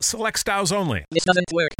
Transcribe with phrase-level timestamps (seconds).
[0.00, 1.04] select styles only.
[1.10, 1.70] This doesn't work.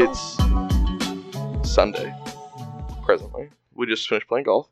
[0.00, 0.36] It's
[1.68, 2.14] Sunday,
[3.04, 3.50] presently.
[3.74, 4.68] We just finished playing golf.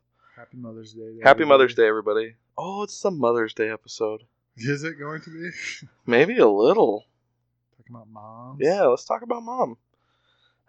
[0.47, 1.01] Happy Mother's Day.
[1.01, 1.45] Happy everybody.
[1.49, 2.35] Mother's Day, everybody.
[2.57, 4.23] Oh, it's the Mother's Day episode.
[4.55, 5.49] Is it going to be?
[6.05, 7.03] Maybe a little.
[7.77, 8.57] Talking about mom.
[8.61, 9.75] Yeah, let's talk about mom.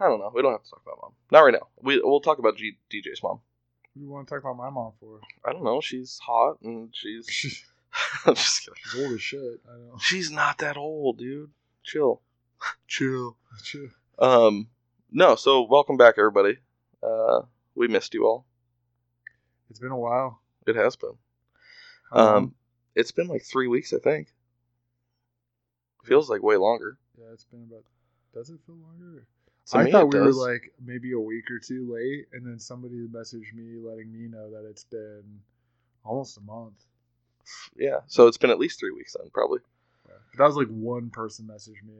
[0.00, 0.32] I don't know.
[0.34, 1.12] We don't have to talk about mom.
[1.30, 1.68] Not right now.
[1.80, 3.34] We, we'll talk about G, DJ's mom.
[3.34, 5.20] What do you want to talk about my mom for?
[5.44, 5.80] I don't know.
[5.80, 7.26] She's hot and she's.
[7.30, 7.64] She's
[8.26, 9.04] I'm just kidding.
[9.06, 9.60] old as shit.
[9.68, 9.98] I know.
[10.00, 11.50] She's not that old, dude.
[11.84, 12.20] Chill.
[12.88, 13.36] Chill.
[13.62, 13.90] Shit.
[14.18, 14.68] Um,
[15.12, 16.58] no, so welcome back, everybody.
[17.00, 17.42] Uh,
[17.76, 18.44] we missed you all.
[19.70, 20.40] It's been a while.
[20.66, 21.12] It has been.
[22.12, 22.36] Long?
[22.36, 22.54] Um,
[22.94, 24.28] it's been like three weeks, I think.
[26.04, 26.98] Feels like way longer.
[27.18, 27.84] yeah, it's been about.
[28.34, 29.26] Does it feel longer?
[29.66, 30.36] To I thought we does.
[30.36, 34.26] were like maybe a week or two late, and then somebody messaged me letting me
[34.28, 35.40] know that it's been
[36.04, 36.84] almost a month.
[37.76, 39.60] Yeah, so it's been at least three weeks then, probably.
[40.06, 40.14] Yeah.
[40.32, 41.94] But that was like one person messaged me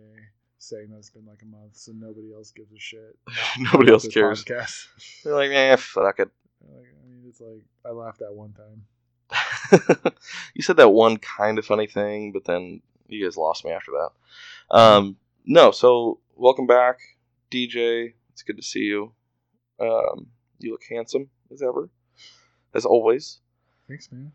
[0.59, 3.17] saying that it's been like a month, so nobody else gives a shit.
[3.59, 4.45] Nobody else cares.
[4.45, 4.87] Podcast.
[5.23, 6.31] They're like, eh, fuck it.
[6.67, 8.85] Like, I mean, it's like I laughed at one time.
[10.55, 13.93] you said that one kind of funny thing, but then you guys lost me after
[13.93, 14.77] that.
[14.77, 16.99] Um, no, so welcome back,
[17.51, 18.15] DJ.
[18.33, 19.13] It's good to see you.
[19.81, 21.89] Um, you look handsome as ever,
[22.75, 23.39] as always.
[23.87, 24.33] Thanks, man.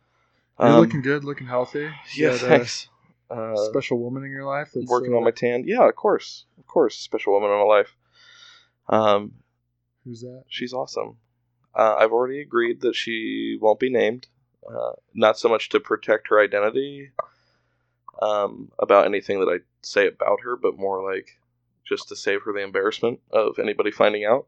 [0.60, 1.90] You're Um, looking good, looking healthy.
[2.16, 2.88] You Yeah, thanks.
[3.30, 4.72] Uh, special woman in your life.
[4.74, 5.64] That's, working uh, on my tan.
[5.66, 6.96] Yeah, of course, of course.
[6.96, 7.96] Special woman in my life.
[8.90, 9.34] Um,
[10.04, 10.44] Who's that?
[10.48, 11.18] she's awesome.
[11.76, 14.28] Uh, I've already agreed that she won't be named.
[14.70, 17.12] Uh, not so much to protect her identity
[18.22, 21.40] um, about anything that I say about her, but more like
[21.86, 24.48] just to save her the embarrassment of anybody finding out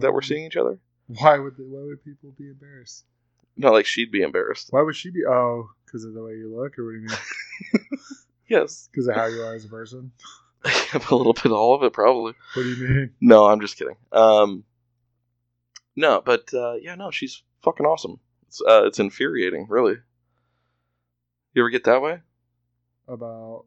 [0.00, 0.78] that we're Um, seeing each other.
[1.06, 3.04] Why would they, why would people be embarrassed?
[3.56, 4.68] Not like she'd be embarrassed.
[4.70, 5.24] Why would she be?
[5.26, 7.90] Oh, because of the way you look, or what do you mean?
[8.48, 10.12] Yes, Because of how you are as a person.
[10.64, 12.34] a little bit of all of it probably.
[12.54, 13.14] What do you mean?
[13.20, 13.96] No, I'm just kidding.
[14.10, 14.64] Um,
[15.96, 18.18] no, but uh, yeah, no, she's fucking awesome.
[18.48, 19.96] It's uh, it's infuriating, really.
[21.54, 22.20] You ever get that way
[23.08, 23.64] About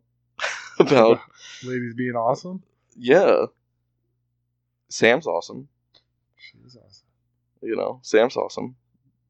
[0.79, 1.19] about
[1.63, 2.63] ladies being awesome?
[2.97, 3.45] yeah?
[4.89, 5.67] Sam's awesome,
[6.35, 7.05] She is awesome.
[7.61, 7.99] you know.
[8.03, 8.75] Sam's awesome,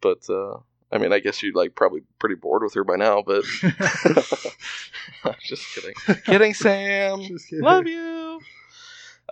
[0.01, 0.57] but uh,
[0.91, 3.23] I mean, I guess you're like probably pretty bored with her by now.
[3.25, 3.43] But
[5.43, 5.93] just kidding,
[6.25, 7.21] kidding, Sam.
[7.23, 7.63] Just kidding.
[7.65, 8.39] Love you.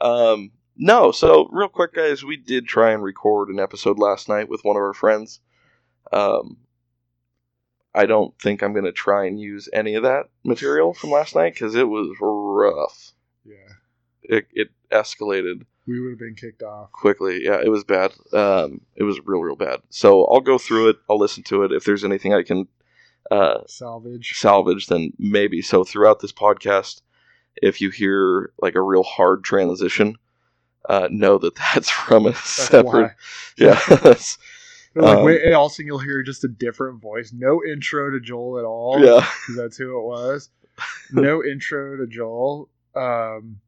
[0.01, 4.49] Um, no, so real quick, guys, we did try and record an episode last night
[4.49, 5.39] with one of our friends.
[6.11, 6.57] Um,
[7.95, 11.35] I don't think I'm going to try and use any of that material from last
[11.35, 13.11] night because it was rough.
[13.45, 13.73] Yeah,
[14.23, 16.91] It, it escalated we would have been kicked off.
[16.93, 17.43] quickly.
[17.43, 18.13] Yeah, it was bad.
[18.31, 19.81] Um, it was real, real bad.
[19.89, 20.95] So I'll go through it.
[21.09, 21.71] I'll listen to it.
[21.73, 22.67] If there's anything I can
[23.29, 24.31] uh, Salvage.
[24.39, 25.61] salvage, then maybe.
[25.61, 27.01] So throughout this podcast,
[27.57, 30.15] if you hear like a real hard transition,
[30.89, 33.01] uh, know that that's from a That's separate.
[33.03, 33.11] why.
[33.57, 34.37] Yeah, that's,
[34.95, 37.31] like, Um, wait, also you'll hear just a different voice.
[37.31, 38.99] No intro to Joel at all.
[39.03, 40.49] yeah, because that's who it was.
[41.11, 42.69] No intro to Joel.
[42.95, 43.59] Um,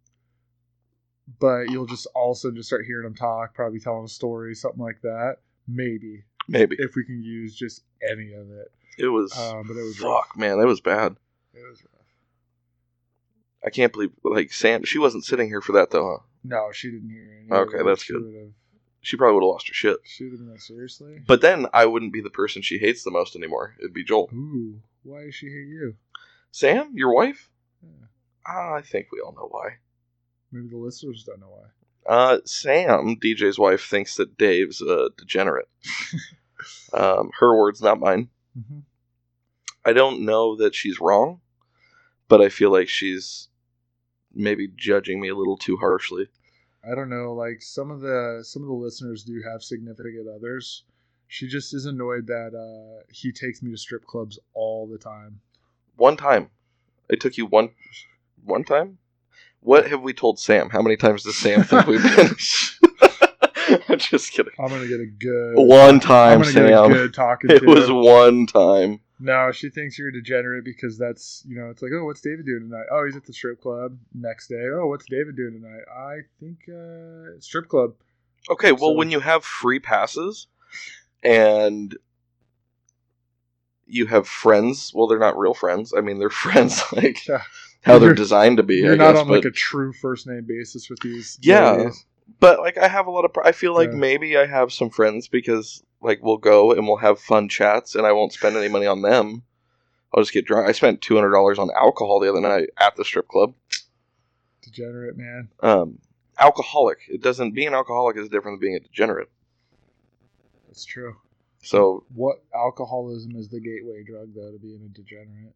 [1.39, 5.01] but you'll just also just start hearing him talk, probably telling a story, something like
[5.01, 5.37] that.
[5.67, 8.71] Maybe maybe if we can use just any of it.
[8.97, 9.35] it was.
[9.37, 10.27] Um, but it was rough.
[10.27, 11.15] fuck, man, that was bad.
[11.53, 11.91] It was rough.
[13.65, 14.83] I can't believe like Sam.
[14.83, 16.17] She wasn't sitting here for that though.
[16.19, 16.23] Huh?
[16.47, 17.51] No, she didn't hear any.
[17.51, 18.23] Okay, that's she good.
[18.23, 18.53] Would've,
[19.01, 19.97] She probably would have lost her shit.
[20.03, 21.21] she would have been like, seriously.
[21.25, 23.75] But then I wouldn't be the person she hates the most anymore.
[23.79, 24.29] It'd be Joel.
[24.33, 25.95] Ooh, why does she hate you?
[26.51, 27.49] Sam, your wife?
[27.83, 28.07] Yeah.
[28.47, 29.77] Ah, I think we all know why.
[30.51, 31.67] Maybe the listeners don't know why.
[32.07, 35.67] Uh, Sam, DJ's wife, thinks that Dave's a degenerate.
[36.93, 38.29] um, her words, not mine.
[38.53, 38.79] hmm
[39.87, 41.41] I don't know that she's wrong,
[42.27, 43.49] but I feel like she's
[44.33, 46.27] maybe judging me a little too harshly.
[46.89, 47.33] I don't know.
[47.33, 50.83] Like some of the some of the listeners do have significant others,
[51.27, 55.41] She just is annoyed that uh, he takes me to strip clubs all the time.
[55.95, 56.49] One time.
[57.09, 57.69] it took you one
[58.43, 58.97] one time?
[59.61, 60.69] What have we told Sam?
[60.69, 62.29] How many times does Sam think we've been?
[63.89, 64.53] I'm just kidding.
[64.59, 66.91] I'm gonna get a good One I'm time, gonna get a Sam.
[66.91, 68.99] good talking It was one time.
[69.19, 72.45] No, she thinks you're a degenerate because that's you know it's like oh what's David
[72.45, 72.85] doing tonight?
[72.91, 73.97] Oh he's at the strip club.
[74.13, 75.83] Next day oh what's David doing tonight?
[75.89, 77.93] I think uh, strip club.
[78.49, 80.47] Okay, well, So- when you have free passes
[81.23, 81.97] and
[83.87, 85.93] you have friends, well, they're not real friends.
[85.95, 87.43] I mean, they're friends like Yeah.
[87.83, 88.77] how they're You're- designed to be.
[88.77, 91.37] You're I not guess, on like a true first name basis with these.
[91.41, 91.71] Yeah.
[91.71, 92.05] ladies.
[92.39, 93.33] But like I have a lot of.
[93.33, 93.97] pr- I feel like Yeah.
[93.97, 98.05] maybe I have some friends because like we'll go and we'll have fun chats, and
[98.05, 99.43] I won't spend any money on them.
[100.13, 100.67] I'll just get drunk.
[100.67, 103.53] I spent two hundred dollars on alcohol the other night at the strip club.
[104.61, 105.49] degenerate man.
[105.61, 105.99] Um,
[106.39, 106.99] alcoholic.
[107.09, 107.53] It doesn't.
[107.53, 109.29] Being alcoholic is different than being a degenerate.
[110.67, 111.15] That's true.
[111.61, 115.55] So What alcoholism is the gateway drug though to being a degenerate?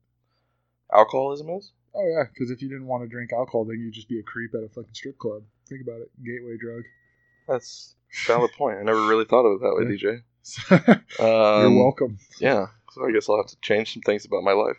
[0.92, 1.72] alcoholism is.
[1.96, 4.24] Oh yeah, because if you didn't want to drink alcohol, then you'd just be a
[4.24, 5.44] creep at a fucking strip club.
[5.68, 6.84] Think about it, gateway drug.
[7.48, 7.96] That's
[8.26, 8.78] a valid point.
[8.80, 11.04] I never really thought of it that way, DJ.
[11.20, 12.20] You're Um, welcome.
[12.40, 14.78] Yeah, so I guess I'll have to change some things about my life.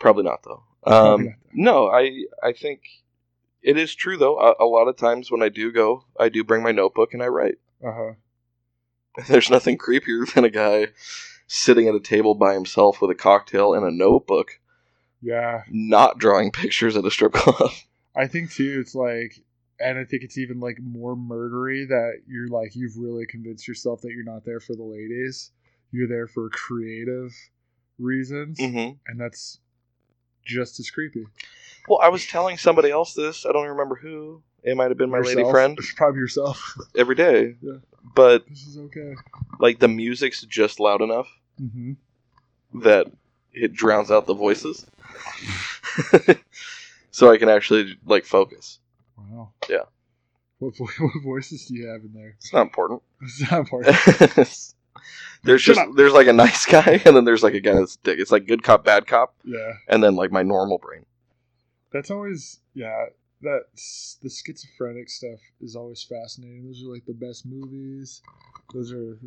[0.00, 0.62] Probably not though.
[0.86, 2.82] Um, no, I I think
[3.62, 4.38] it is true though.
[4.38, 7.22] A, a lot of times when I do go, I do bring my notebook and
[7.22, 7.56] I write.
[7.82, 8.12] Uh huh.
[9.28, 10.88] There's nothing creepier than a guy
[11.46, 14.58] sitting at a table by himself with a cocktail and a notebook,
[15.24, 17.70] Yeah, not drawing pictures at a strip club.
[18.16, 18.78] I think too.
[18.80, 19.42] It's like,
[19.80, 24.02] and I think it's even like more murdery that you're like you've really convinced yourself
[24.02, 25.50] that you're not there for the ladies.
[25.90, 27.32] You're there for creative
[27.98, 29.60] reasons, hmm and that's
[30.44, 31.26] just as creepy.
[31.88, 33.46] Well, I was telling somebody else this.
[33.46, 34.42] I don't remember who.
[34.62, 35.50] It might have been my lady Yourself.
[35.50, 36.76] friend It's probably yourself.
[36.96, 37.56] every day.
[37.62, 37.78] Yeah.
[38.14, 39.14] But this is okay.
[39.58, 41.28] like the music's just loud enough
[41.58, 41.92] hmm
[42.74, 43.06] that
[43.54, 44.84] it drowns out the voices.
[47.10, 48.78] so I can actually like focus.
[49.16, 49.52] Wow.
[49.68, 49.84] Yeah.
[50.58, 52.34] What, vo- what voices do you have in there?
[52.38, 53.02] It's not important.
[53.22, 53.96] It's not important.
[55.44, 55.88] there's just up.
[55.96, 58.18] there's like a nice guy and then there's like a guy that's a dick.
[58.18, 61.06] It's like good cop, bad cop, yeah, and then like my normal brain.
[61.92, 63.06] that's always yeah.
[63.40, 66.66] That's the schizophrenic stuff is always fascinating.
[66.66, 68.22] Those are like the best movies.
[68.72, 69.18] Those are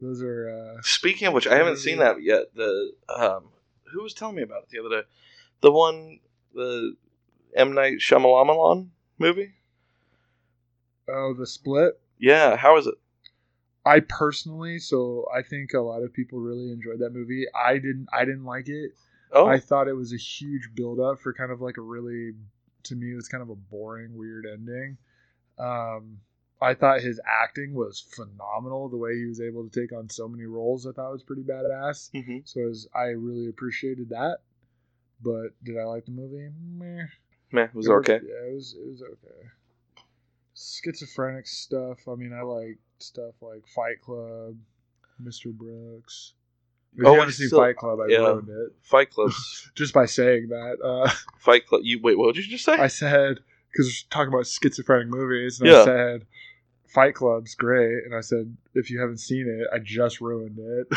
[0.00, 0.48] those are
[0.78, 2.54] uh Speaking of which, I haven't seen that yet.
[2.54, 3.44] The um,
[3.92, 5.08] who was telling me about it the other day?
[5.60, 6.20] The one,
[6.54, 6.96] the
[7.54, 8.88] M Night Shyamalan
[9.18, 9.52] movie.
[11.08, 12.00] oh the split.
[12.18, 12.94] Yeah, how is it?
[13.84, 17.46] I personally, so I think a lot of people really enjoyed that movie.
[17.54, 18.08] I didn't.
[18.12, 18.92] I didn't like it.
[19.32, 22.32] Oh, I thought it was a huge build up for kind of like a really,
[22.84, 24.98] to me, it was kind of a boring, weird ending.
[25.58, 26.18] Um,
[26.62, 28.88] I thought his acting was phenomenal.
[28.88, 31.42] The way he was able to take on so many roles, I thought was pretty
[31.42, 32.10] badass.
[32.12, 34.38] hmm So it was, I really appreciated that.
[35.22, 36.48] But did I like the movie?
[36.78, 37.06] Meh.
[37.64, 38.20] it was It okay.
[38.22, 38.74] Yeah, it was.
[38.78, 39.48] It was okay.
[40.54, 41.98] Schizophrenic stuff.
[42.08, 44.56] I mean, I like stuff like Fight Club,
[45.22, 45.52] Mr.
[45.52, 46.34] Brooks.
[46.96, 48.18] If Oh, you haven't seen still- Fight Club, I yeah.
[48.18, 50.78] ruined it Fight Club's just by saying that.
[50.82, 51.08] Uh,
[51.38, 51.82] Fight Club.
[51.84, 52.18] You wait.
[52.18, 52.72] What did you just say?
[52.74, 53.40] I said
[53.70, 55.82] because we're talking about schizophrenic movies, and Yeah.
[55.82, 56.26] I said
[56.92, 60.88] Fight Club's great, and I said if you haven't seen it, I just ruined it.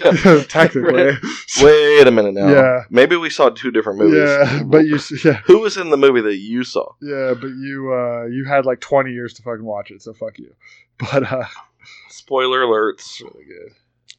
[0.00, 0.42] yeah.
[0.48, 1.12] Technically,
[1.62, 2.48] Wait a minute now.
[2.48, 2.84] Yeah.
[2.90, 4.18] Maybe we saw two different movies.
[4.28, 6.92] yeah, but you, yeah, Who was in the movie that you saw?
[7.00, 10.38] yeah, but you, uh, you had like twenty years to fucking watch it, so fuck
[10.38, 10.52] you.
[11.12, 11.44] But uh,
[12.08, 13.20] Spoiler alerts.
[13.22, 13.72] really good.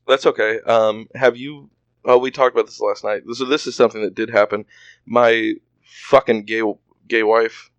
[0.08, 0.60] That's okay.
[0.65, 1.70] Um, have you?
[2.06, 3.22] Oh, we talked about this last night.
[3.34, 4.65] So this is something that did happen.
[5.06, 5.53] My
[5.84, 6.63] fucking gay
[7.08, 7.70] gay wife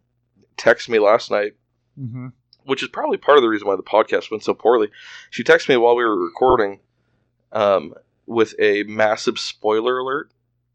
[0.56, 1.54] texted me last night,
[1.98, 2.28] Mm-hmm.
[2.64, 4.90] Which is probably part of the reason why the podcast went so poorly.
[5.30, 6.80] She texted me while we were recording,
[7.52, 7.94] um,
[8.26, 10.30] with a massive spoiler alert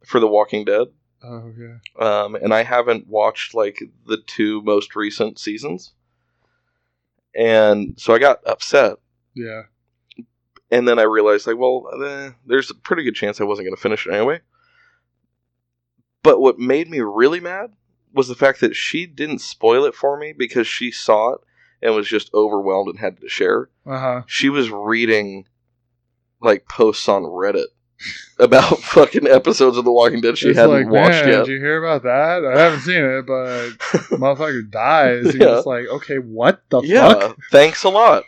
[0.05, 0.87] for The Walking Dead.
[1.23, 1.77] Oh yeah.
[1.99, 5.93] Um, and I haven't watched like the two most recent seasons,
[7.35, 8.97] and so I got upset.
[9.33, 9.63] Yeah.
[10.71, 13.75] and then I realized like, well, eh, there's a pretty good chance I wasn't going
[13.75, 14.41] to finish it anyway.
[16.23, 17.71] But what made me really mad
[18.13, 21.41] was the fact that she didn't spoil it for me because she saw it
[21.81, 23.69] and was just overwhelmed and had to share.
[23.85, 24.21] Uh huh.
[24.27, 25.45] She was reading
[26.41, 27.65] like posts on Reddit
[28.39, 31.45] about fucking episodes of The Walking Dead she it's hadn't like, watched man, yet.
[31.45, 32.45] did you hear about that?
[32.45, 33.69] I haven't seen it, but
[34.19, 35.33] motherfucker dies.
[35.33, 35.55] You're Yeah.
[35.55, 37.37] just like, okay, what the yeah, fuck?
[37.51, 38.23] thanks a lot.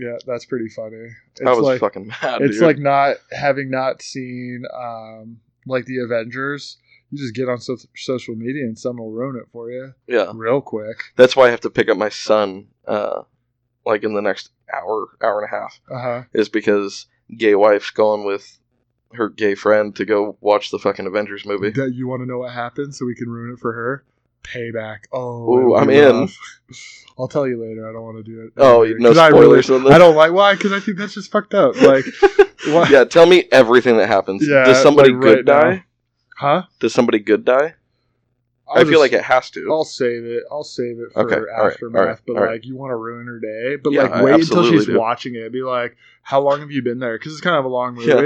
[0.00, 1.10] Yeah, that's pretty funny.
[1.32, 2.40] It's I was like fucking mad.
[2.42, 2.62] it's dude.
[2.66, 6.76] like not having not seen um like the Avengers.
[7.10, 10.30] You just get on so- social media and someone will ruin it for you yeah.
[10.34, 10.98] real quick.
[11.16, 13.22] That's why I have to pick up my son uh,
[13.86, 16.22] like in the next hour, hour and a half, Uh huh.
[16.34, 18.58] is because gay wife's going with
[19.14, 21.70] her gay friend to go watch the fucking Avengers movie.
[21.70, 24.04] That you want to know what happened, so we can ruin it for her.
[24.44, 25.04] Payback.
[25.12, 26.28] Oh, Ooh, I'm be in.
[27.18, 27.88] I'll tell you later.
[27.88, 28.52] I don't want to do it.
[28.58, 29.92] Oh, Anyway, no 'cause I really- spoilers on this?
[29.94, 31.74] I don't like why because I think that's just fucked up.
[31.80, 32.04] Like,
[32.66, 32.88] why?
[32.90, 34.46] yeah, tell me everything that happens.
[34.46, 35.70] Yeah, Does somebody like good right now.
[35.70, 35.84] die?
[36.38, 36.62] Huh?
[36.80, 37.74] Does somebody good die?
[38.68, 39.66] I'll I feel just- like it has to.
[39.70, 40.42] I'll save it.
[40.50, 42.06] I'll save it for Okay, right, aftermath.
[42.06, 42.50] right, but right.
[42.52, 44.98] like, you want to ruin her day, but Yeah, like, wait until she's do.
[44.98, 45.50] watching it.
[45.52, 47.18] Be like, how long have you been there?
[47.18, 48.08] Because it's kind of a long movie.
[48.08, 48.16] Yeah.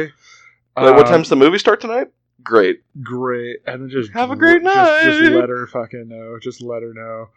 [0.82, 2.08] Like, what Um, time's the movie start tonight?
[2.42, 2.82] Great.
[3.02, 3.58] great?
[3.68, 6.38] And then just Have a great just- Just, let her fucking know.
[6.40, 7.28] Just let her know.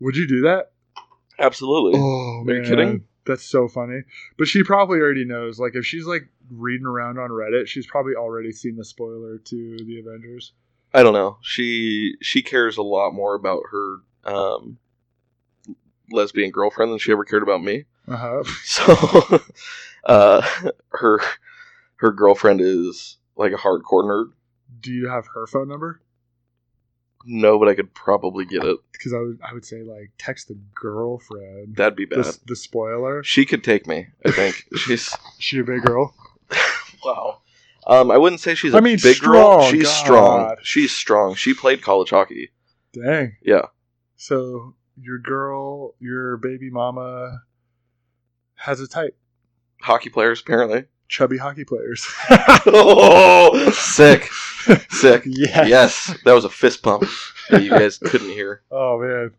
[0.00, 0.72] Would you do that?
[1.38, 2.00] Absolutely.
[2.00, 3.04] Oh, Are you kidding?
[3.26, 4.02] That's so funny.
[4.38, 5.58] But she probably already knows.
[5.60, 9.76] Like, if she's like reading around on Reddit, she's probably already seen the spoiler to
[9.84, 10.52] the Avengers.
[10.94, 11.38] I don't know.
[11.42, 14.78] She she cares a lot more about her um,
[16.10, 17.84] lesbian girlfriend than she ever cared about me.
[18.06, 18.42] Uh huh.
[18.64, 19.40] So,
[20.04, 20.42] uh,
[20.90, 21.20] her
[21.96, 24.32] her girlfriend is like a hardcore nerd.
[24.80, 26.00] Do you have her phone number?
[27.24, 28.78] No, but I could probably get it.
[28.92, 31.76] Because I would, I would say like text the girlfriend.
[31.76, 32.24] That'd be bad.
[32.24, 33.22] The, the spoiler.
[33.22, 34.08] She could take me.
[34.24, 36.14] I think she's She a big girl.
[37.04, 37.40] Wow.
[37.86, 39.60] Um, I wouldn't say she's a I mean, big girl.
[39.62, 40.04] strong, She's God.
[40.04, 40.56] strong.
[40.62, 41.34] She's strong.
[41.34, 42.50] She played college hockey.
[42.92, 43.36] Dang.
[43.42, 43.66] Yeah.
[44.16, 47.40] So your girl, your baby mama,
[48.54, 49.16] has a type.
[49.80, 50.84] Hockey players, apparently.
[51.08, 52.06] Chubby hockey players.
[52.66, 54.28] oh, sick,
[54.90, 55.22] sick.
[55.26, 55.64] yeah.
[55.64, 57.04] Yes, that was a fist pump
[57.50, 58.62] that you guys couldn't hear.
[58.70, 59.32] Oh man.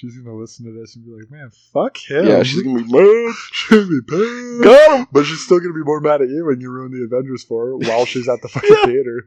[0.00, 2.92] She's gonna listen to this and be like, "Man, fuck him." Yeah, she's gonna be
[2.92, 3.34] mad.
[3.52, 4.62] she's gonna be pissed.
[4.64, 5.06] Got him.
[5.10, 7.66] But she's still gonna be more mad at you when you ruin the Avengers for
[7.66, 8.84] her while she's at the fucking Yeah.
[8.86, 9.24] theater.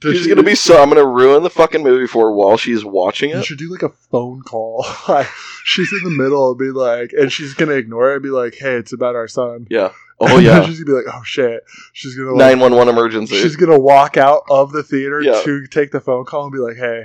[0.00, 0.82] Does She's she- gonna be so.
[0.82, 3.44] I'm gonna ruin the fucking movie for her while she's watching You it.
[3.44, 4.84] should do like a phone call.
[5.64, 8.54] She's in the middle and be like, and she's gonna ignore it and be like,
[8.54, 9.92] "Hey, it's about our son." Yeah.
[10.20, 10.64] Oh And yeah.
[10.64, 13.36] she's gonna be like, "Oh shit." She's gonna Nine one one emergency.
[13.36, 15.40] she's gonna walk out of the theater Yeah.
[15.42, 17.04] to take the phone call and be like, "Hey,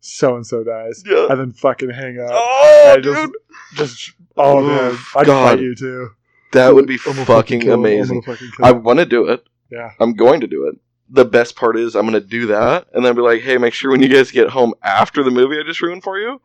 [0.00, 1.26] so and so dies," Yeah.
[1.30, 2.30] and then fucking hang up.
[2.32, 3.32] Oh, I dude,
[3.74, 5.50] just, just, oh man, I'd God.
[5.50, 6.10] fight you too.
[6.52, 8.22] that would be I'm fucking kill amazing.
[8.22, 9.46] fucking I want to do it.
[9.70, 9.90] yeah.
[10.00, 10.76] I'm going to do it.
[11.12, 13.74] The best part is I'm going to do that and then be like, hey, make
[13.74, 16.40] sure when you guys get home after the movie I just ruined for you,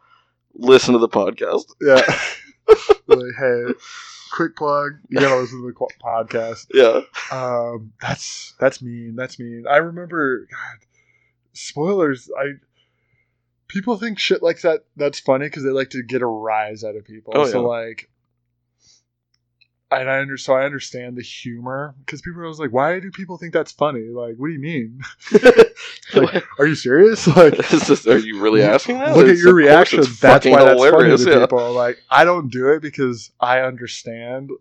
[0.55, 1.65] listen to the podcast.
[1.81, 2.01] Yeah.
[3.07, 3.63] like, hey,
[4.33, 4.93] quick plug.
[5.09, 6.65] You gotta listen to the qu- podcast.
[6.73, 7.01] Yeah.
[7.31, 9.15] Um, that's that's mean.
[9.15, 9.65] That's mean.
[9.69, 10.47] I remember.
[10.49, 10.79] God,
[11.53, 12.29] spoilers.
[12.37, 12.53] I
[13.67, 14.85] people think shit like that.
[14.95, 17.33] That's funny because they like to get a rise out of people.
[17.35, 17.67] Oh, so yeah.
[17.67, 18.09] like.
[19.91, 23.11] And I under so I understand the humor because people are always like, "Why do
[23.11, 24.99] people think that's funny?" Like, what do you mean?
[26.13, 27.27] Like, are you serious?
[27.35, 29.15] Like, this- are you really asking that?
[29.15, 30.03] Look at your reaction.
[30.21, 31.39] That's why that's funny to yeah.
[31.41, 31.73] people.
[31.73, 34.51] Like I don't do it because I understand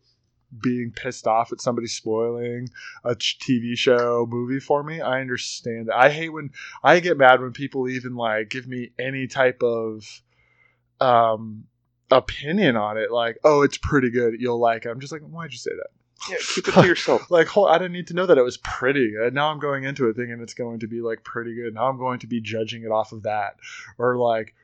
[0.60, 2.68] being pissed off at somebody spoiling
[3.04, 5.00] a TV show, movie for me.
[5.00, 5.90] I understand.
[5.94, 6.50] I hate when
[6.82, 10.22] I get mad when people even like give me any type of
[11.00, 11.64] um
[12.10, 13.10] opinion on it.
[13.10, 14.40] Like, oh, it's pretty good.
[14.40, 14.90] You'll like it.
[14.90, 15.90] I'm just like, why'd you say that?
[16.30, 17.22] Yeah, keep it to yourself.
[17.30, 19.34] Like, hold, I didn't need to know that it was pretty good.
[19.34, 21.74] Now I'm going into it thinking it's going to be like pretty good.
[21.74, 23.56] Now I'm going to be judging it off of that,
[23.98, 24.54] or like,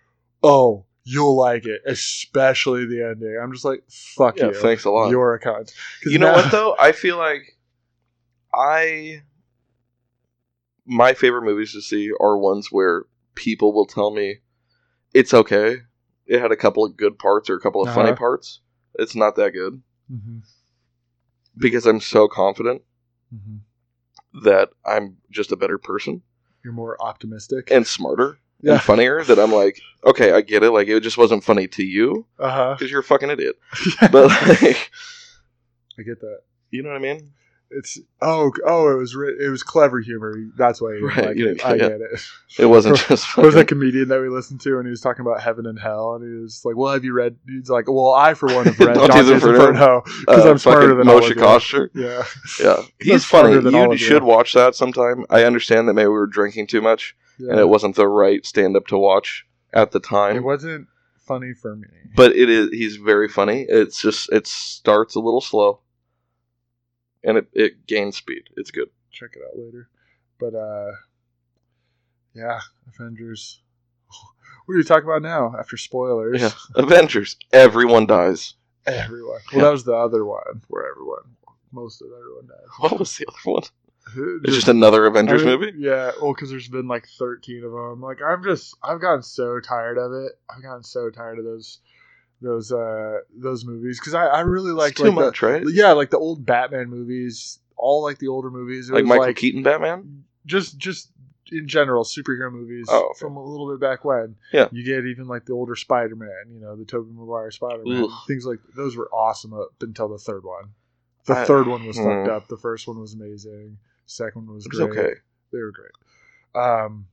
[0.42, 3.38] oh, you'll like it, especially the ending.
[3.42, 4.54] I'm just like, fuck Yeah, you.
[4.54, 5.10] thanks a lot.
[5.10, 5.72] You're a cunt.
[6.04, 6.76] You know now- what though?
[6.78, 7.56] I feel like
[8.54, 9.22] I
[10.86, 13.04] my favorite movies to see are ones where
[13.34, 14.36] people will tell me
[15.14, 15.78] it's okay.
[16.26, 18.16] It had a couple of good parts or a couple of funny Uh-huh.
[18.18, 18.60] parts.
[18.94, 20.42] It's not that good Mhm,
[21.56, 22.82] because I'm so confident
[23.32, 23.60] mhm.
[24.42, 26.22] that I'm just a better person
[26.64, 27.70] You're more optimistic.
[27.70, 28.72] and smarter yeah.
[28.74, 30.70] and funnier that I'm like, okay, I get it.
[30.70, 32.74] Like it just wasn't funny to you Uh huh.
[32.78, 33.56] because you're a fucking idiot.
[34.12, 34.90] But like,
[35.98, 36.40] I get that.
[36.70, 37.32] you know what I mean?
[37.72, 40.34] It's oh oh it was it was clever humor.
[40.58, 41.64] That's why you Right, like you it.
[41.64, 41.88] I yeah.
[41.90, 42.20] get it.
[42.58, 45.24] It wasn't just What was a comedian that we listened to and he was talking
[45.24, 48.10] about heaven and hell and he was like, "Well, have you read?" He's like, "Well,
[48.12, 50.02] I for one have read Dante's Inferno.
[50.26, 51.90] Because uh, I'm smarter than Moshe of you." Koster.
[51.94, 52.24] Yeah,
[52.60, 53.52] Yeah, he's funny.
[53.52, 54.04] smarter than all You of you.
[54.04, 55.24] should watch that sometime.
[55.30, 57.50] I understand that maybe we were drinking too much yeah.
[57.52, 60.36] and it wasn't the right stand up to watch at the time.
[60.36, 60.88] It wasn't
[61.26, 61.88] funny for me.
[62.16, 62.68] But it is.
[62.70, 63.66] He's very funny.
[63.68, 65.80] It's just it starts a little slow,
[67.24, 68.42] and it it gains speed.
[68.56, 68.88] It's good.
[69.10, 69.88] Check it out later.
[70.38, 70.92] But uh,
[72.34, 72.60] yeah,
[72.94, 73.60] Avengers.
[74.66, 75.52] What are you talking about now?
[75.58, 77.34] After spoilers, Yeah, Avengers.
[77.52, 78.54] Everyone dies.
[78.86, 79.40] everyone.
[79.50, 79.56] Yeah.
[79.58, 81.34] Well, that was the other one where everyone,
[81.72, 82.68] most of everyone died.
[82.78, 83.62] What was the other one?
[84.06, 85.72] Just- It's just another Avengers I movie.
[85.76, 88.00] Yeah, well, because there's been like 13 of them.
[88.00, 90.32] Like, I'm just, I've gotten so tired of it.
[90.48, 91.78] I've gotten so tired of those
[92.42, 95.62] those uh those movies because I, I really like too like much, the, right?
[95.66, 98.90] yeah like the old Batman movies, all like the older movies.
[98.90, 100.24] Like Michael like Keaton Batman.
[100.46, 101.10] just just
[101.52, 103.18] in general superhero movies Oh, okay.
[103.18, 104.36] from a little bit back when.
[104.52, 104.68] Yeah.
[104.72, 108.08] you get even like the older Spider Man, you know, the Tobey Maguire Spider Man,
[108.26, 110.70] things like those were awesome up until the third one.
[111.26, 112.04] The I- third one was hmm.
[112.04, 112.48] fucked up.
[112.48, 113.76] The first one was amazing.
[114.10, 114.90] Second one was It was great.
[114.98, 115.14] okay.
[115.52, 115.92] They were great.
[116.54, 117.06] Um,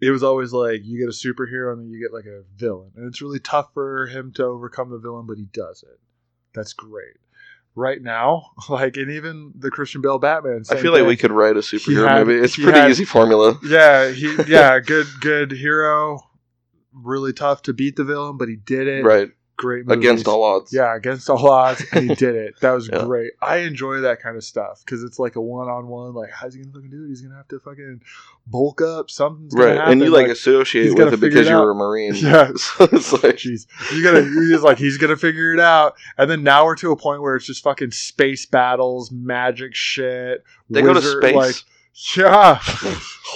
[0.00, 2.92] it was always like you get a superhero and then you get like a villain,
[2.96, 6.00] and it's really tough for him to overcome the villain, but he does it.
[6.54, 7.16] That's great.
[7.74, 10.62] Right now, like, and even the Christian Bale Batman.
[10.70, 11.08] I feel like thing.
[11.08, 12.40] we could write a superhero had- movie.
[12.44, 13.58] It's pretty had- easy formula.
[13.64, 16.20] Yeah, he yeah, good good hero.
[16.94, 19.02] Really tough to beat the villain, but he did it.
[19.04, 19.30] Right.
[19.58, 19.98] Great movies.
[20.04, 20.72] Against all odds.
[20.72, 22.54] Yeah, against all odds, and he did it.
[22.60, 23.04] That was Yeah.
[23.04, 23.32] great.
[23.40, 26.14] I enjoy that kind of stuff because it's like a one-on-one.
[26.14, 27.08] Like, how's he gonna fucking do it?
[27.08, 28.00] He's gonna have to fucking
[28.46, 29.10] bulk up.
[29.10, 29.76] Something's Right.
[29.76, 29.92] happen.
[29.92, 31.70] And you like, associate with it because it you're out.
[31.70, 32.14] a Marine.
[32.16, 32.50] Yeah.
[32.56, 34.22] So it's like Jeez, you gotta.
[34.24, 37.36] He's like, he's gonna figure it out, and then now we're to a point where
[37.36, 40.42] it's just fucking space battles, magic shit.
[40.70, 41.34] they go to wizard- space.
[41.36, 41.54] Like,
[42.16, 42.58] yeah,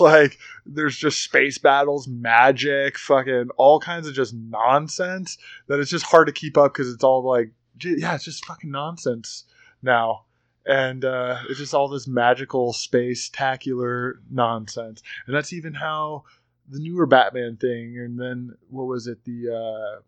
[0.00, 6.04] like there's just space battles, magic, fucking all kinds of just nonsense that it's just
[6.06, 7.50] hard to keep up because it's all like,
[7.82, 9.44] yeah, it's just fucking nonsense
[9.82, 10.22] now.
[10.66, 15.02] And uh, it's just all this magical space tacular nonsense.
[15.26, 16.24] And that's even how
[16.68, 19.24] the newer Batman thing, and then what was it?
[19.24, 20.00] The uh,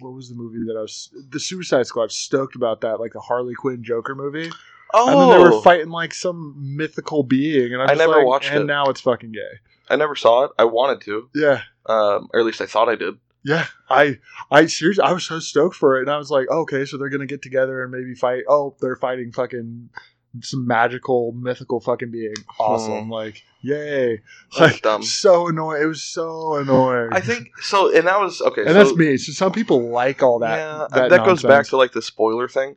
[0.00, 2.12] what was the movie that I was the Suicide Squad?
[2.12, 4.48] Stoked about that, like the Harley Quinn Joker movie.
[4.94, 8.26] oh, And then they were fighting like some mythical being, and I'm I never like,
[8.26, 8.66] watched and it.
[8.66, 9.58] now it's fucking gay.
[9.88, 10.50] I never saw it.
[10.58, 13.14] I wanted to, Yeah, um, or at least I thought I did.
[13.44, 13.66] yeah.
[13.88, 14.18] I,
[14.50, 17.08] I seriously, I was so stoked for it, and I was like, okay, so they're
[17.08, 18.42] gonna get together and maybe fight.
[18.48, 19.90] Oh, they're fighting fucking
[20.42, 22.34] some magical mythical fucking being.
[22.58, 23.10] Awesome, Hmm.
[23.12, 24.20] like yay!
[24.58, 25.02] That's Like dumb.
[25.02, 25.82] so annoying.
[25.82, 27.08] It was so annoying.
[27.12, 28.62] I think so, and that was okay.
[28.62, 29.16] and so, that's me.
[29.16, 30.56] So some people like all that.
[30.58, 32.76] yeah, that, that, goes back to like the spoiler thing,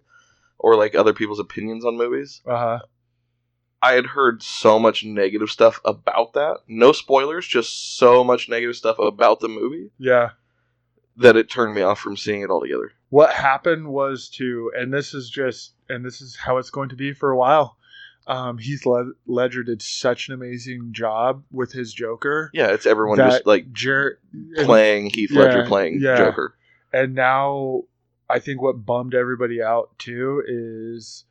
[0.60, 2.42] or like other people's opinions on movies.
[2.46, 2.80] Uh huh.
[3.82, 6.58] I had heard so much negative stuff about that.
[6.68, 10.32] No spoilers, just so much negative stuff about the movie Yeah.
[11.18, 12.92] that it turned me off from seeing it altogether.
[13.10, 16.96] what happened was to and this is just and this is how it's going to
[16.96, 17.76] be for a while
[18.28, 23.18] um, heath Led- ledger did such an amazing job with his joker Yeah, it's everyone
[23.18, 24.20] that just like Jer-
[24.64, 26.18] playing Heath yeah, Ledger playing yeah.
[26.18, 26.54] Joker.
[26.94, 27.84] and now
[28.30, 31.26] i think what bummed everybody out too is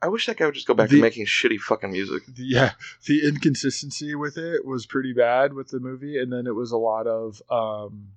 [0.00, 2.24] I wish that guy would just go back The- to making shitty fucking music.
[2.26, 2.72] the, yeah
[3.06, 6.76] the inconsistency with it was pretty bad with the movie and then it was a
[6.76, 8.12] lot of um,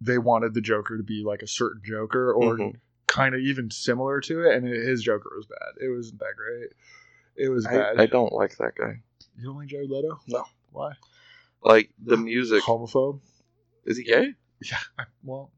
[0.00, 2.76] they wanted the joker to be like a certain joker or Mhm.
[3.06, 5.80] kind of even similar to it, and his Joker was bad.
[5.82, 6.70] It wasn't that great.
[7.36, 7.98] It was bad.
[7.98, 9.00] I, I don't like that guy.
[9.38, 10.20] you don't like Jared Leto?
[10.26, 10.44] No.
[10.72, 10.92] Why?
[11.62, 12.62] Like the music.
[12.62, 13.20] Homophobe?
[13.86, 14.34] Is he gay?
[14.62, 14.78] Yeah.
[15.22, 15.50] Well,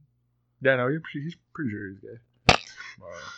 [0.60, 0.76] yeah.
[0.76, 2.54] No, he's pretty, he's pretty sure he's gay.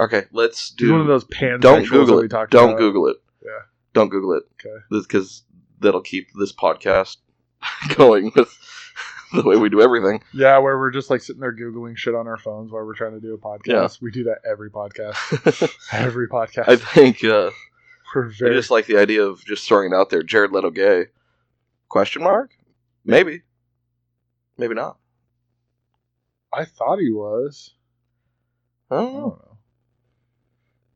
[0.00, 0.92] Okay, let's do.
[0.92, 2.30] one of those pansexuals don't Google it.
[2.30, 2.78] Don't about.
[2.78, 3.16] Google it.
[3.44, 3.50] Yeah.
[3.92, 4.44] Don't Google it.
[4.54, 4.82] Okay.
[4.90, 5.42] Because
[5.80, 7.18] that'll keep this podcast
[7.96, 8.56] going with
[9.34, 10.22] the way we do everything.
[10.32, 13.12] Yeah, where we're just like sitting there googling shit on our phones while we're trying
[13.12, 13.66] to do a podcast.
[13.66, 13.88] Yeah.
[14.00, 15.70] We do that every podcast.
[15.92, 16.68] every podcast.
[16.68, 17.50] I think uh,
[18.14, 20.22] we're I just like the idea of just throwing it out there.
[20.22, 21.06] Jared Leto gay?
[21.88, 22.52] Question mark?
[23.04, 23.42] Maybe.
[24.56, 24.98] Maybe not.
[26.52, 27.74] I thought he was.
[28.90, 29.49] I I don't don't know.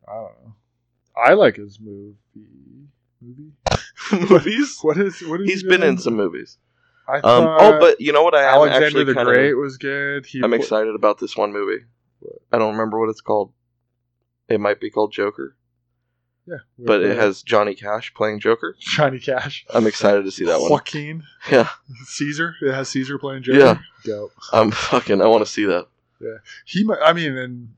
[0.06, 0.12] Know.
[0.12, 0.54] I don't know.
[1.16, 2.16] I like his movie.
[3.22, 3.52] Movie.
[4.12, 4.78] Movies?
[4.82, 5.20] What is?
[5.22, 5.48] What is?
[5.50, 6.58] He's he been in some movies.
[7.08, 7.22] I Um,
[7.58, 8.34] oh, but you know what?
[8.34, 9.58] I am Alexander actually the kind Great of.
[9.58, 10.26] was good.
[10.26, 11.84] He I'm pl- excited about this one movie.
[12.52, 13.52] I don't remember what it's called.
[14.48, 15.56] It might be called Joker,
[16.46, 18.76] Yeah, but it has Johnny Cash playing Joker.
[18.80, 19.64] Johnny Cash.
[19.72, 20.70] I'm excited to see that one.
[20.70, 21.68] Joaquin Yeah,
[22.06, 22.54] Caesar.
[22.62, 23.58] It has Caesar playing Joker.
[23.58, 23.78] Yeah.
[24.04, 24.32] Dope.
[24.52, 25.20] I'm fucking.
[25.22, 25.86] I want to see that.
[26.20, 26.36] Yeah.
[26.66, 26.84] He.
[26.84, 27.74] mi- I mean, and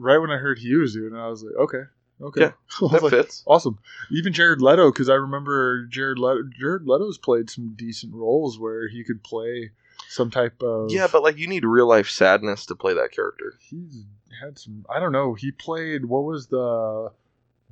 [0.00, 1.82] right when I heard he was doing it, I was like, okay,
[2.20, 2.40] okay.
[2.40, 2.52] Yeah,
[2.92, 3.42] That like, fits.
[3.46, 3.78] Awesome.
[4.10, 6.48] Even Jared Leto, because I remember Jared Leto.
[6.58, 9.70] Jared Leto's played some decent roles where he could play
[10.08, 10.90] some type of.
[10.90, 13.54] Yeah, but like you need real life sadness to play that character.
[13.60, 14.04] he's
[14.40, 14.84] had some.
[14.88, 15.34] I don't know.
[15.34, 17.10] He played what was the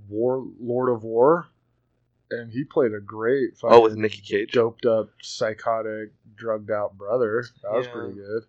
[0.09, 1.47] War Lord of War,
[2.31, 3.55] and he played a great.
[3.63, 4.53] Oh, with fucking Nicky Cage.
[4.53, 7.45] doped up, psychotic, drugged out brother.
[7.63, 8.45] That was pretty good.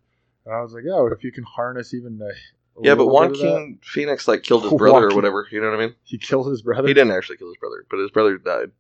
[0.45, 2.33] And I was like, yeah, if you can harness even the.
[2.81, 5.47] Yeah, but Joaquin Phoenix like killed his brother or whatever.
[5.51, 5.95] You know what I mean?
[6.03, 6.87] he killed his brother.
[6.87, 8.71] He didn't actually kill his brother, but his brother died.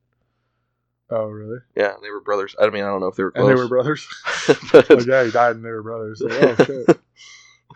[1.11, 1.57] Oh, really?
[1.75, 2.55] Yeah, they were brothers.
[2.61, 4.07] I mean, I don't know if they were And they were brothers.
[4.71, 6.21] but oh, yeah, he died, and they were brothers.
[6.21, 6.95] Like, oh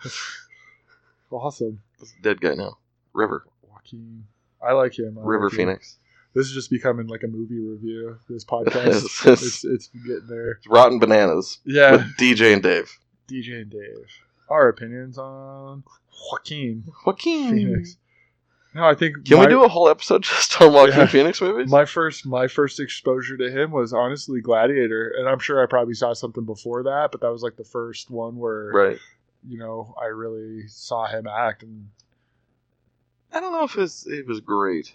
[0.08, 0.12] shit,
[1.30, 1.80] awesome.
[2.00, 2.78] It's dead guy now.
[3.12, 3.44] River.
[3.68, 4.24] Joaquin,
[4.62, 5.18] I like him.
[5.18, 5.56] I River like him.
[5.58, 5.96] Phoenix.
[6.34, 8.18] This is just becoming like a movie review.
[8.28, 8.86] This podcast,
[9.26, 10.60] It's- it's, it's getting there.
[10.68, 12.90] Rotten Bananas Yeah, with DJ and Dave.
[13.28, 14.06] DJ and Dave.
[14.48, 15.84] Our opinions on
[16.30, 17.50] Joaquin Joaquin.
[17.54, 17.96] Phoenix.
[18.74, 21.06] No, I think Can my, we do a whole episode just on Joaquin Yeah.
[21.06, 21.70] Phoenix movies?
[21.70, 25.94] my first my first exposure to him was honestly Gladiator, and I'm sure I probably
[25.94, 28.98] saw something before that, but that was like the first one where right.
[29.48, 31.88] you know I really saw him act, and
[33.32, 34.92] I don't know if it's, it was great.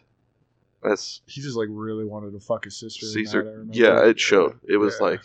[0.83, 3.05] That's he just like really wanted to fuck his sister.
[3.05, 3.43] in that, Caesar.
[3.43, 3.73] remember.
[3.73, 4.59] Yeah, it showed.
[4.67, 5.07] It was Yeah.
[5.07, 5.21] like,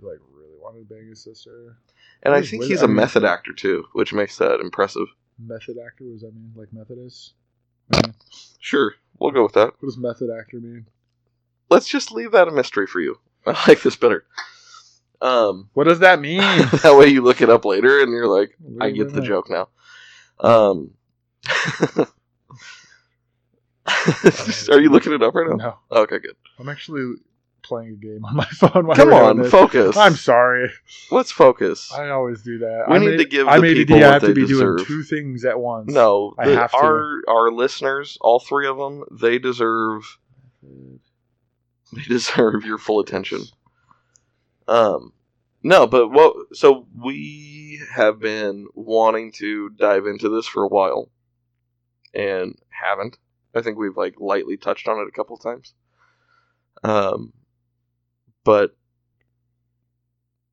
[0.00, 1.76] He, like really wanted to bang his sister.
[2.22, 5.06] And I think he's a method actor too, which makes that impressive.
[5.38, 6.52] Method actor, what does that mean?
[6.54, 7.34] Like Methodist?
[7.92, 8.12] Yeah.
[8.60, 9.72] Sure, we'll go with that.
[9.80, 10.86] What does method actor mean?
[11.70, 13.18] Let's just leave that a mystery for you.
[13.46, 14.24] I like this better.
[15.20, 16.38] Um, What does that mean?
[16.82, 19.24] that way you look it up later and you're like, I get the mean?
[19.28, 19.68] joke now.
[20.40, 20.92] Um,
[23.86, 25.56] are you looking it up right now?
[25.90, 26.36] No, Okay, good.
[26.58, 27.14] I'm actually
[27.62, 28.86] playing a game on my phone.
[28.86, 29.96] While Come on, focus.
[29.96, 30.70] I'm sorry.
[31.10, 31.92] Let's focus.
[31.92, 32.84] I always do that.
[32.88, 33.76] We I'm need to give I'm the ADD.
[33.76, 34.86] people I what have to be doing deserve.
[34.86, 35.92] two things at once.
[35.92, 36.76] No, I the- have to.
[36.76, 40.18] our our listeners, all three of them, they deserve
[40.62, 43.40] they deserve your full attention.
[44.68, 45.12] Um,
[45.62, 46.34] no, but what?
[46.54, 51.10] So we have been wanting to dive into this for a while,
[52.14, 53.18] and haven't.
[53.54, 55.74] I think we've like lightly touched on it a couple times.
[56.84, 57.32] Um,
[58.44, 58.76] but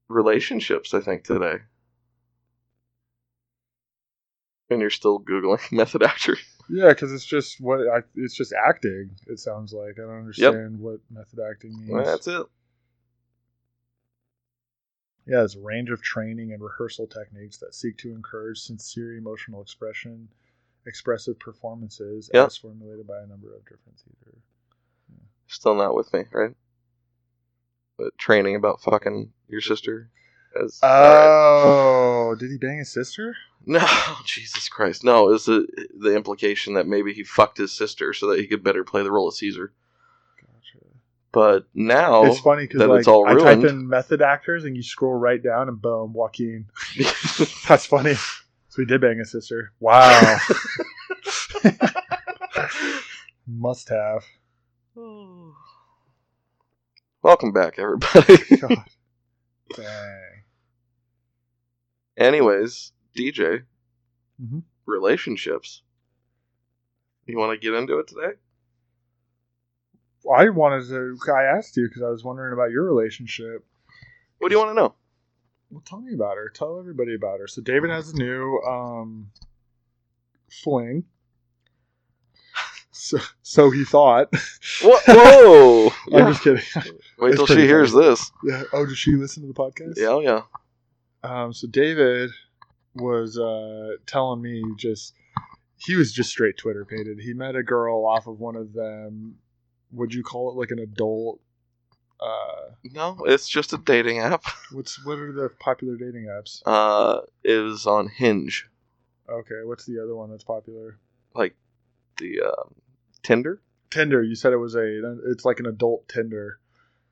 [0.08, 1.58] relationships, I think today.
[4.70, 6.38] And you're still googling method actor.
[6.70, 9.10] Yeah, because it's just what I, it's just acting.
[9.28, 11.90] It sounds like I don't understand what method acting means.
[11.90, 12.46] Well, that's it.
[15.26, 19.62] Yeah, it's a range of training and rehearsal techniques that seek to encourage sincere emotional
[19.62, 20.28] expression,
[20.86, 22.46] expressive performances, Yeah.
[22.46, 24.38] as formulated by a number of different theater.
[25.48, 26.56] Still not with me, right?
[28.18, 30.10] Training about fucking your sister.
[30.62, 30.80] As.
[30.82, 33.36] Oh, did he bang his sister?
[33.66, 33.86] No,
[34.26, 35.04] Jesus Christ.
[35.04, 38.64] No, it's the, the implication that maybe he fucked his sister so that he could
[38.64, 39.74] better play the role of Caesar.
[40.40, 40.86] Gotcha.
[41.32, 42.24] But now.
[42.26, 45.42] it's funny because like it's all I type in method actors and you scroll right
[45.42, 46.68] down and boom, Joaquin.
[47.68, 48.16] That's funny.
[48.70, 49.74] So he did bang his sister.
[49.80, 50.38] Wow.
[53.48, 54.26] Must have.
[57.22, 58.38] Welcome back, everybody.
[58.62, 58.86] God.
[59.76, 60.22] Dang.
[62.18, 63.64] Anyways, DJ,
[64.42, 64.64] Mhm.
[64.86, 65.84] relationships.
[67.26, 68.38] You want to get into it today?
[70.34, 71.18] I wanted to.
[71.32, 73.66] I asked you because I was wondering about your relationship.
[74.40, 74.96] What do you want to know?
[75.70, 76.50] Well, tell me about her.
[76.50, 77.48] Tell everybody about her.
[77.48, 79.32] So David has a new um,
[80.50, 81.04] fling.
[83.02, 84.28] So, so he thought.
[84.84, 85.00] Whoa!
[85.08, 85.88] Whoa!
[86.14, 86.30] I'm Yeah.
[86.32, 86.64] just kidding.
[87.18, 88.30] Wait till she pretty hears this.
[88.44, 88.64] yeah.
[88.74, 89.94] Oh, did she listen to the podcast?
[89.96, 90.42] Yeah, oh, yeah.
[91.24, 92.32] Um, so David
[92.96, 95.14] was uh, telling me just
[95.78, 97.20] he was just straight Twitter painted.
[97.22, 99.36] He met a girl off of one of them.
[99.94, 101.40] Would you call it like an adult?
[102.20, 104.44] Uh, No, it's just a dating app.
[104.74, 106.62] what's what are the popular dating apps?
[106.66, 108.68] Uh, it was on Hinge,
[109.30, 110.98] Okay, what's the other one that's popular?
[111.34, 111.56] like
[112.18, 112.76] the um,
[113.24, 113.62] Tinder.
[113.90, 114.22] Tinder.
[114.24, 115.16] You said it was a.
[115.32, 116.60] It's like an adult Tinder,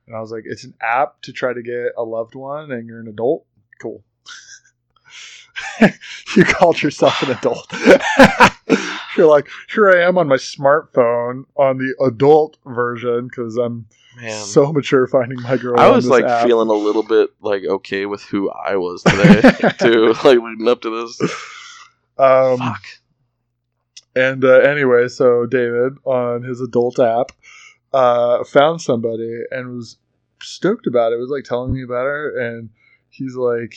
[0.05, 2.87] and I was like, it's an app to try to get a loved one, and
[2.87, 3.45] you're an adult.
[3.81, 4.03] Cool.
[6.35, 7.71] you called yourself an adult.
[9.17, 13.87] you're like, here I am on my smartphone on the adult version because I'm
[14.19, 15.79] Man, so mature finding my girl.
[15.79, 16.45] I was like app.
[16.45, 19.41] feeling a little bit like okay with who I was today
[19.79, 21.21] too, like leading up to this.
[22.17, 22.83] Um, Fuck.
[24.17, 27.31] And uh, anyway, so David on his adult app
[27.93, 29.97] uh, found somebody and was
[30.41, 31.17] stoked about it.
[31.17, 32.69] Was like telling me about her, and
[33.09, 33.75] he's like,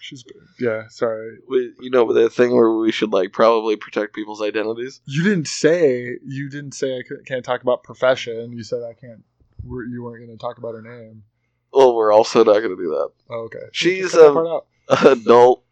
[0.00, 0.24] "She's
[0.60, 5.00] yeah, sorry, We, you know the thing where we should like probably protect people's identities.
[5.04, 8.52] you didn't say you didn't say I can't talk about profession.
[8.52, 9.22] You said I can't.
[9.64, 11.24] we're- You weren't going to talk about her name.
[11.72, 13.10] Well, we're also not going to do that.
[13.28, 14.62] Oh, okay, She's Cut that
[15.04, 15.62] a- Adult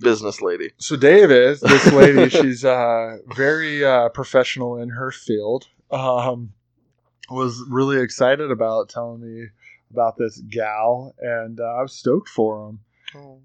[0.00, 0.70] business lady.
[0.78, 5.68] So David, this lady, she's uh, very uh, professional in her field.
[5.90, 6.52] Um,
[7.30, 9.48] was really excited about telling me
[9.90, 12.80] about this gal, and uh, I was stoked for him.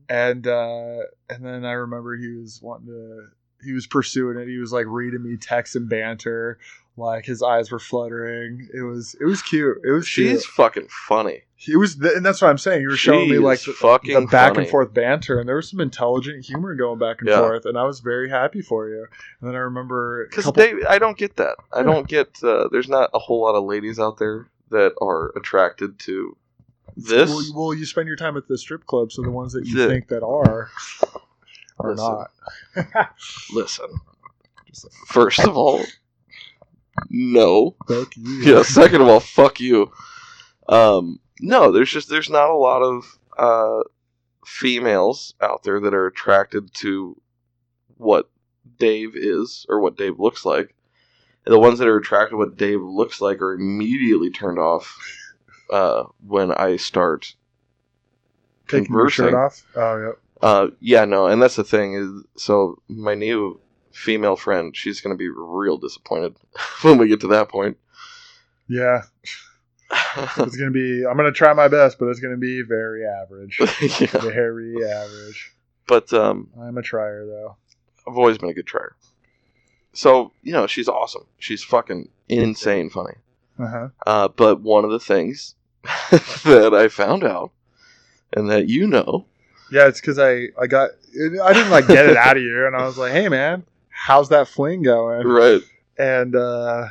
[0.10, 0.98] And uh,
[1.30, 3.28] and then I remember he was wanting to,
[3.64, 4.48] he was pursuing it.
[4.48, 6.60] He was like reading me text and banter,
[6.98, 8.68] like his eyes were fluttering.
[8.74, 9.78] It was it was cute.
[9.84, 10.44] It was She's cute.
[10.44, 11.44] fucking funny.
[11.66, 12.82] It was, th- and that's what I'm saying.
[12.82, 14.64] You were showing me like the, fucking the back funny.
[14.66, 17.38] and forth banter, and there was some intelligent humor going back and Yeah.
[17.40, 19.08] forth, and I was very happy for you.
[19.40, 21.56] And then I remember a Because couple- they, I don't get that.
[21.72, 22.44] I don't get.
[22.44, 26.36] Uh, there's not a whole lot of ladies out there that are attracted to
[26.98, 29.54] This Well, you- well, you spend your time at the strip club, so the ones
[29.54, 30.70] that you think that are
[31.80, 32.26] are Listen.
[32.76, 33.10] not.
[33.54, 33.88] listen.
[35.08, 35.82] First of all,
[37.10, 37.76] no.
[37.88, 38.42] Fuck you.
[38.44, 38.64] Yeah.
[38.64, 39.92] Second of all, fuck you.
[40.70, 43.84] Um, no, there's just there's not a lot of uh,
[44.46, 47.20] females out there that are attracted to
[47.98, 48.30] what
[48.78, 50.76] Dave is or what Dave looks like.
[51.46, 54.98] And the ones that are attracted to what Dave looks like are immediately turned off
[55.72, 57.36] uh, when I start
[58.68, 59.66] Taking your shirt off.
[59.76, 60.20] Oh, yep.
[60.42, 63.60] Uh, yeah, no, and that's the thing is, so my new
[63.94, 66.36] female friend, she's gonna be real disappointed
[66.82, 67.78] when we get to that point.
[68.68, 69.04] Yeah,
[70.38, 71.06] it's gonna be.
[71.06, 73.60] I'm gonna try my best, but it's gonna be very average.
[74.00, 74.20] yeah.
[74.20, 75.52] Very average.
[75.88, 77.56] But um, I'm a trier though.
[78.08, 78.96] I've always been a good trier.
[79.94, 81.26] So you know, she's awesome.
[81.40, 83.16] She's fucking insane funny.
[83.60, 83.88] Uh huh.
[84.08, 87.52] Uh, but one of the things that I found out,
[88.32, 89.26] and that you know,
[89.72, 90.92] Yeah, it's because I I got
[91.44, 94.30] I didn't like get it out of you, and I was like, hey man, how's
[94.30, 95.26] that fling going?
[95.28, 95.62] right?
[95.98, 96.88] And uh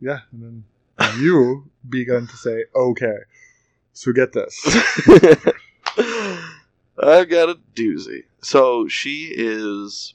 [0.00, 0.64] yeah, and
[0.98, 3.16] then you begun to say, okay,
[3.92, 4.60] so get this.
[7.00, 8.24] I've got a doozy.
[8.42, 10.14] So she is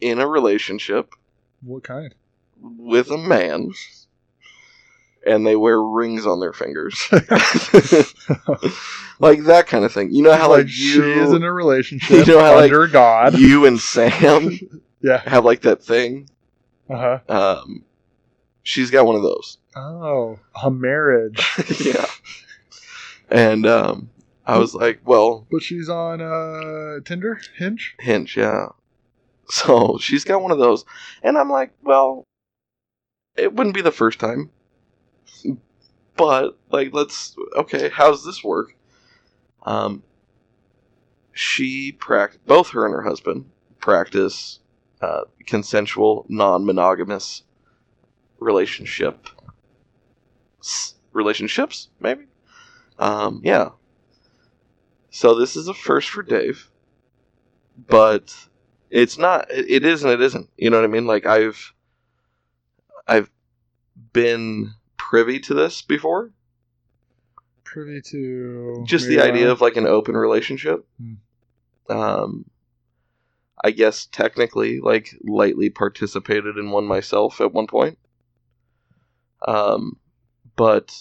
[0.00, 1.14] in a relationship
[1.62, 2.14] What kind?
[2.60, 3.70] with a man,
[5.26, 7.06] and they wear rings on their fingers,
[9.20, 10.12] like that kind of thing.
[10.12, 13.38] You know how like, like she is in a relationship You know how, like, God.
[13.38, 14.58] you and Sam
[15.00, 15.20] yeah.
[15.26, 16.28] have like that thing.
[16.88, 17.60] Uh huh.
[17.62, 17.84] Um,
[18.62, 19.58] she's got one of those.
[19.76, 21.46] Oh, a marriage.
[21.84, 22.06] yeah.
[23.30, 24.10] And um,
[24.46, 27.94] I was like, well, But she's on uh Tinder, Hinge.
[28.00, 28.68] Hinge, yeah.
[29.48, 30.84] So she's got one of those.
[31.22, 32.24] And I'm like, well,
[33.36, 34.50] it wouldn't be the first time.
[36.16, 37.36] But, like, let's.
[37.56, 38.76] Okay, how's this work?
[39.62, 40.02] Um,
[41.32, 44.60] she practice both her and her husband practice
[45.00, 47.42] uh, consensual, non-monogamous
[48.38, 49.28] relationship
[50.60, 52.26] s- relationships, maybe.
[52.98, 53.70] Um, yeah.
[55.10, 56.70] So this is a first for Dave,
[57.88, 58.34] but
[58.90, 59.50] it's not.
[59.50, 60.48] It it is and it isn't.
[60.56, 61.06] You know what I mean?
[61.06, 61.72] Like I've,
[63.06, 63.30] I've
[64.12, 64.74] been
[65.10, 66.30] privy to this before.
[67.64, 69.52] Privy to Just the idea not.
[69.54, 70.86] of like an open relationship.
[71.00, 71.14] Hmm.
[71.88, 72.44] Um,
[73.64, 77.98] I guess technically, like lightly participated in one myself at one point.
[79.46, 79.98] Um,
[80.54, 80.94] but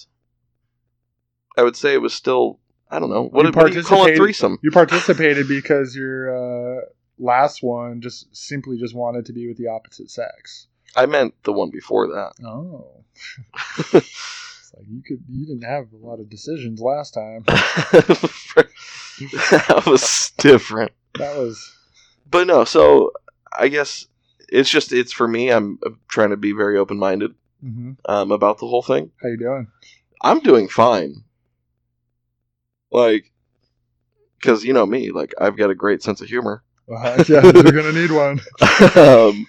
[1.56, 2.60] I would say it was still.
[2.90, 3.26] I don't know.
[3.26, 4.58] What, You what do you call a threesome?
[4.64, 6.82] you participated because your uh,
[7.20, 10.66] last one just simply just wanted to be with the opposite sex.
[10.96, 12.34] I meant the one before that.
[12.46, 13.04] Oh,
[13.94, 17.44] it's like you could you didn't have a lot of decisions last time.
[17.48, 18.74] that
[19.86, 20.92] was different.
[21.16, 21.76] That was
[22.30, 23.12] But no, so
[23.58, 24.08] I guess
[24.50, 25.50] it's just it's for me.
[25.50, 29.12] I'm trying to be very open minded hmm um, about the whole thing.
[29.22, 29.68] how you doing?
[30.22, 31.24] I'm doing fine.
[32.92, 33.32] Like,
[34.40, 36.64] because you know me, like I've got a great sense of humor.
[36.92, 38.40] Uh, yeah, you're gonna need one.
[38.96, 39.46] um,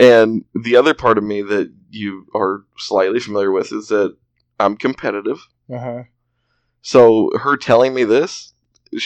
[0.00, 4.16] and the other part of me that you are slightly familiar with is that
[4.58, 5.46] I'm competitive.
[5.72, 6.02] Uh huh.
[6.82, 8.52] So her telling me this,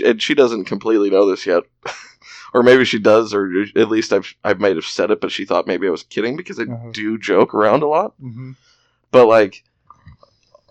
[0.05, 1.65] and she doesn't completely know this yet,
[2.55, 5.45] or maybe she does, or at least I've I might have said it, but she
[5.45, 6.91] thought maybe I was kidding because I Uh-huh.
[6.93, 8.15] do joke around a lot.
[8.21, 8.53] hmm
[9.11, 9.65] But like,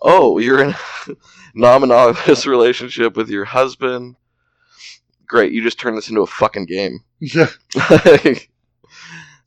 [0.02, 0.70] oh, you're in
[1.08, 1.14] a
[1.54, 4.16] non-monogamous relationship with your husband.
[5.26, 7.00] Great, you just turned this into a fucking game.
[7.20, 7.48] Yeah.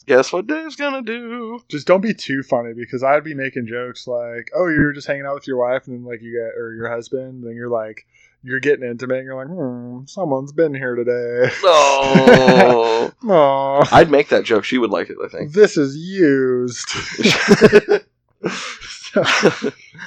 [0.07, 1.59] Guess what Dave's gonna do?
[1.67, 5.25] Just don't be too funny because I'd be making jokes like, "Oh, you're just hanging
[5.25, 8.05] out with your wife, and then like you get or your husband, then you're like,
[8.43, 11.51] you're getting intimate, and you're like, hmm, someone's been here today.
[11.63, 14.63] No, Aw, I'd make that joke.
[14.63, 15.17] She would like it.
[15.23, 15.51] I think.
[15.51, 16.87] this is used.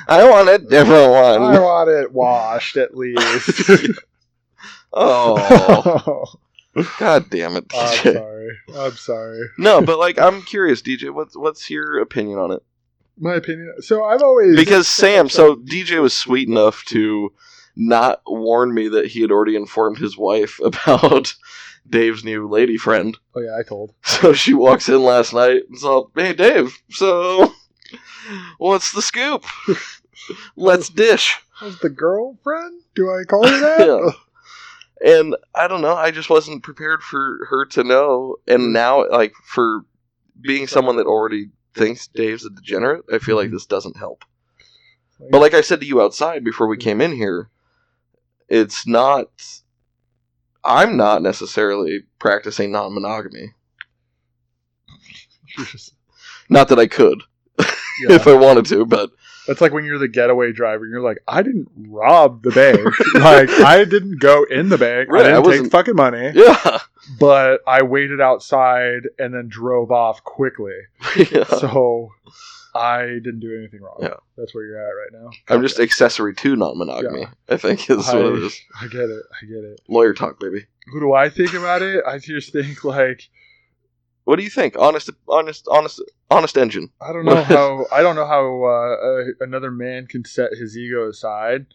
[0.08, 1.42] I want a different one.
[1.42, 3.98] I want it washed at least.
[4.92, 6.26] Oh,
[6.98, 7.66] god damn it.
[8.68, 8.86] Sorry.
[8.86, 9.40] I'm sorry.
[9.58, 11.12] No, but like, I'm curious, DJ.
[11.12, 12.62] What's what's your opinion on it?
[13.18, 13.74] My opinion.
[13.80, 17.32] So I've always Because Sam, so DJ was sweet enough to
[17.76, 21.34] not warn me that he had already informed his wife about
[21.88, 23.16] Dave's new lady friend.
[23.34, 23.94] Oh yeah, I told.
[24.02, 27.52] So she walks in last night and so, hey Dave, so
[28.58, 29.44] what's the scoop?
[30.56, 31.38] Let's dish.
[31.52, 32.82] How's the girlfriend?
[32.94, 33.86] Do I call her that?
[33.86, 34.10] Yeah.
[35.04, 38.36] And I don't know, I just wasn't prepared for her to know.
[38.46, 38.72] And mm.
[38.72, 39.84] now, like, for
[40.40, 43.54] being someone that already thinks Dave's a degenerate, I feel like mm-hmm.
[43.54, 44.24] this doesn't help.
[45.30, 46.82] But like I said to you outside before we mm.
[46.82, 47.50] came in here,
[48.48, 49.28] it's not.
[50.62, 53.54] I'm not necessarily practicing non-monogamy.
[56.50, 57.22] Not that I could,
[57.58, 57.66] Yeah.
[58.10, 59.10] if I wanted to, but
[59.50, 60.84] That's like when you're the getaway driver.
[60.84, 62.78] and You're like, I didn't rob the bank.
[63.14, 65.10] like, I didn't go in the bank.
[65.10, 66.30] Right, I I didn't wasn't- take fucking money.
[66.36, 66.78] yeah,
[67.18, 70.76] But I waited outside and then drove off quickly.
[71.32, 71.42] yeah.
[71.46, 72.12] So
[72.76, 73.98] I didn't do anything wrong.
[74.00, 74.14] Yeah.
[74.36, 75.30] That's where you're at right now.
[75.48, 77.26] I'm just accessory to non-monogamy.
[77.48, 78.60] I think is I, what it is.
[78.80, 79.22] I get it.
[79.42, 79.80] I get it.
[79.88, 80.66] Lawyer talk, baby.
[80.92, 82.04] Who do I think about it?
[82.06, 83.28] I just think like
[84.31, 84.77] What do you think?
[84.79, 86.90] Honest, honest, honest, honest engine.
[87.01, 90.79] I don't know how I don't know how uh, uh, another man can set his
[90.79, 91.66] ego aside.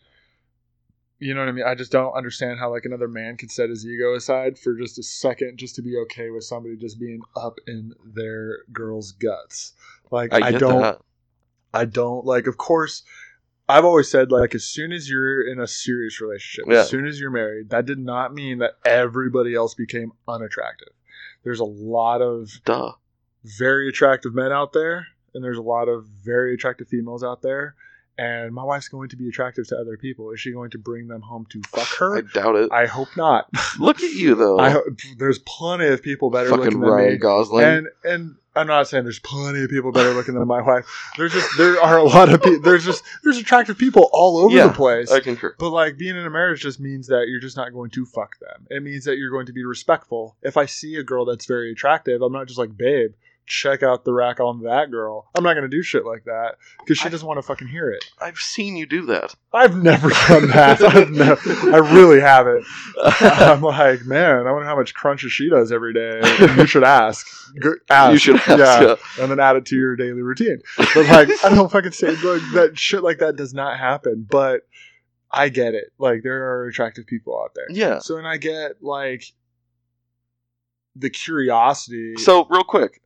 [1.20, 1.66] You know what I mean?
[1.68, 4.98] I just don't understand how like another man can set his ego aside for just
[4.98, 9.74] a second, just to be okay with somebody just being up in their girl's guts.
[10.10, 11.02] Like I I, don't, that.
[11.74, 12.48] I don't like.
[12.48, 13.04] Of course,
[13.68, 16.84] I've always said like as soon as you're in a serious relationship, Yeah.
[16.84, 20.94] as soon as you're married, that did not mean that everybody else became unattractive.
[21.46, 22.94] There's a lot of Duh.
[23.44, 27.76] very attractive men out there, and there's a lot of very attractive females out there.
[28.18, 30.32] And my wife's going to be attractive to other people.
[30.32, 32.18] Is she going to bring them home to fuck her?
[32.18, 32.72] I doubt it.
[32.72, 33.50] I hope not.
[33.80, 34.58] Look at you though.
[34.60, 34.78] I
[35.18, 37.18] there's plenty of people better Fucking looking than Ryan me.
[37.18, 37.64] Gosling.
[37.66, 40.86] And and I'm not saying there's plenty of people better looking than my wife.
[41.18, 42.62] There's just there are a lot of people.
[42.62, 45.12] There's just there's attractive people all over Yeah, the place.
[45.12, 45.54] I concur.
[45.60, 48.40] But like being in a marriage just means that you're just not going to fuck
[48.40, 48.66] them.
[48.70, 50.38] It means that you're going to be respectful.
[50.42, 53.12] If I see a girl that's very attractive, I'm not just like, babe,
[53.48, 55.30] check out the rack on that girl.
[55.36, 57.68] I'm not going to do shit like that because she I- doesn't want to fucking
[57.68, 58.04] hear it.
[58.20, 59.36] I've seen you do that.
[59.54, 60.82] I've never done that.
[60.84, 61.40] I've never,
[61.74, 62.66] I really haven't.
[63.22, 66.22] I'm like, man, I wonder how much crunches she does every day.
[66.58, 67.28] You should ask.
[67.90, 68.12] Ask.
[68.12, 68.50] you should ask.
[68.50, 68.82] Yeah.
[68.82, 68.96] yeah.
[69.22, 70.60] And then add it to your daily routine.
[70.78, 74.28] But like, I don't fucking say like that shit like that does not happen.
[74.30, 74.64] But
[75.32, 75.94] I get it.
[75.98, 77.68] Like there are attractive people out there.
[77.70, 78.00] Yeah.
[78.00, 79.24] So and I get like
[80.98, 82.16] the curiosity.
[82.18, 83.02] So real quick,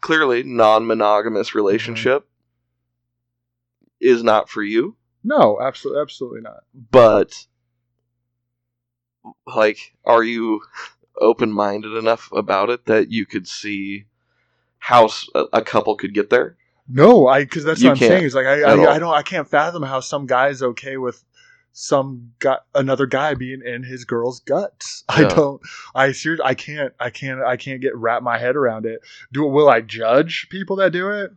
[0.00, 2.28] clearly non-monogamous relationship
[4.00, 6.62] is not for you, no, absolutely, absolutely not.
[6.72, 7.46] but
[9.46, 10.60] like, are you
[11.18, 14.06] open-minded enough about it that you could see
[14.78, 15.08] how
[15.52, 16.56] a couple could get there?
[16.88, 18.24] No, I because that's You what I'm saying.
[18.24, 18.62] Is like I.
[18.62, 21.24] I I don't I can't fathom how some guy's okay with
[21.78, 25.04] some guy another guy being in his girl's guts.
[25.10, 25.60] I don't.
[25.94, 26.94] I ser- I can't.
[26.98, 27.42] I can't.
[27.42, 29.02] I can't get wrap my head around it.
[29.30, 31.32] Do will I judge people that do it?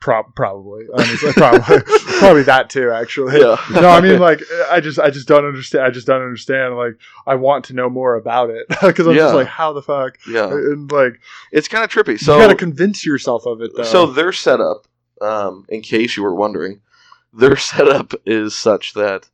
[0.00, 0.86] Prob- probably.
[0.92, 1.78] Honestly, probably.
[2.18, 2.90] probably that too.
[2.90, 3.40] Actually.
[3.40, 3.56] Yeah.
[3.70, 5.84] No, I mean like I just I just don't understand.
[5.84, 6.76] I just don't understand.
[6.76, 9.22] Like I want to know more about it because I'm Yeah.
[9.26, 11.20] just like how the fuck Yeah, and like
[11.52, 12.18] it's kind of trippy.
[12.18, 13.84] So you got to convince yourself of it though.
[13.84, 14.88] So their setup,
[15.20, 16.80] um, in case you were wondering,
[17.32, 19.28] their setup is such that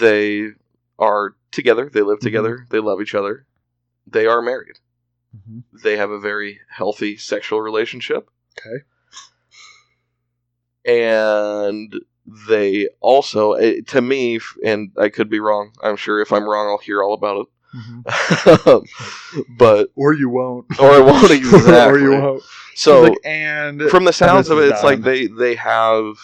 [0.00, 0.50] they
[0.98, 3.46] are together, they live together, they love each other,
[4.06, 4.78] they are married,
[5.36, 5.62] Mhm.
[5.82, 8.84] they have a very healthy sexual relationship, okay.
[10.84, 11.94] and
[12.48, 15.72] they also, eh, to me, and I could be wrong.
[15.82, 17.48] I'm sure if I'm wrong, I'll hear all about it.
[19.58, 20.66] but Or you won't.
[20.78, 21.72] or I won't exactly.
[21.74, 22.42] or you won't.
[22.74, 26.16] So Like, and from the sounds of it, it's like they they have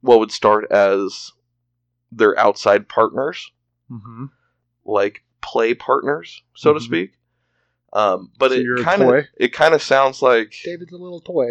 [0.00, 1.32] what would start as
[2.16, 3.50] their outside partners,
[3.90, 4.30] Mhm.
[4.84, 6.82] like play partners, so to Mhm.
[6.84, 7.12] speak.
[7.92, 11.50] Um, but So it kind of it kind of sounds like David's a little toy.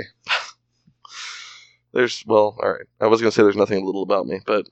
[1.93, 2.85] there's well, all right.
[2.99, 4.67] I was gonna say there's nothing little about me, but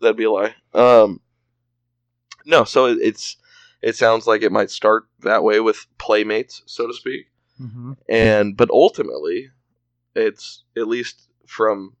[0.00, 0.54] that'd be a lie.
[0.74, 1.20] Um,
[2.44, 3.36] no, so it, it's
[3.82, 7.26] it sounds like it might start that way with playmates, so to speak.
[7.60, 7.94] Mm-hmm.
[8.08, 9.50] and but ultimately
[10.14, 11.96] it's at least from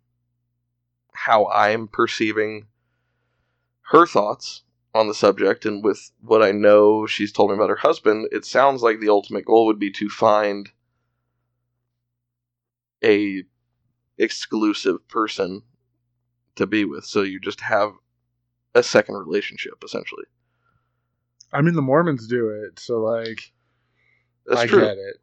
[1.12, 2.68] how i'm perceiving
[3.88, 4.62] her thoughts
[4.94, 8.44] on the subject and with what i know she's told me about her husband it
[8.44, 10.70] sounds like the ultimate goal would be to find
[13.04, 13.42] a
[14.16, 15.62] exclusive person
[16.56, 17.92] to be with so you just have
[18.74, 20.24] a second relationship essentially
[21.52, 23.52] I mean, the Mormons do it, so like,
[24.46, 25.16] that's I true get it.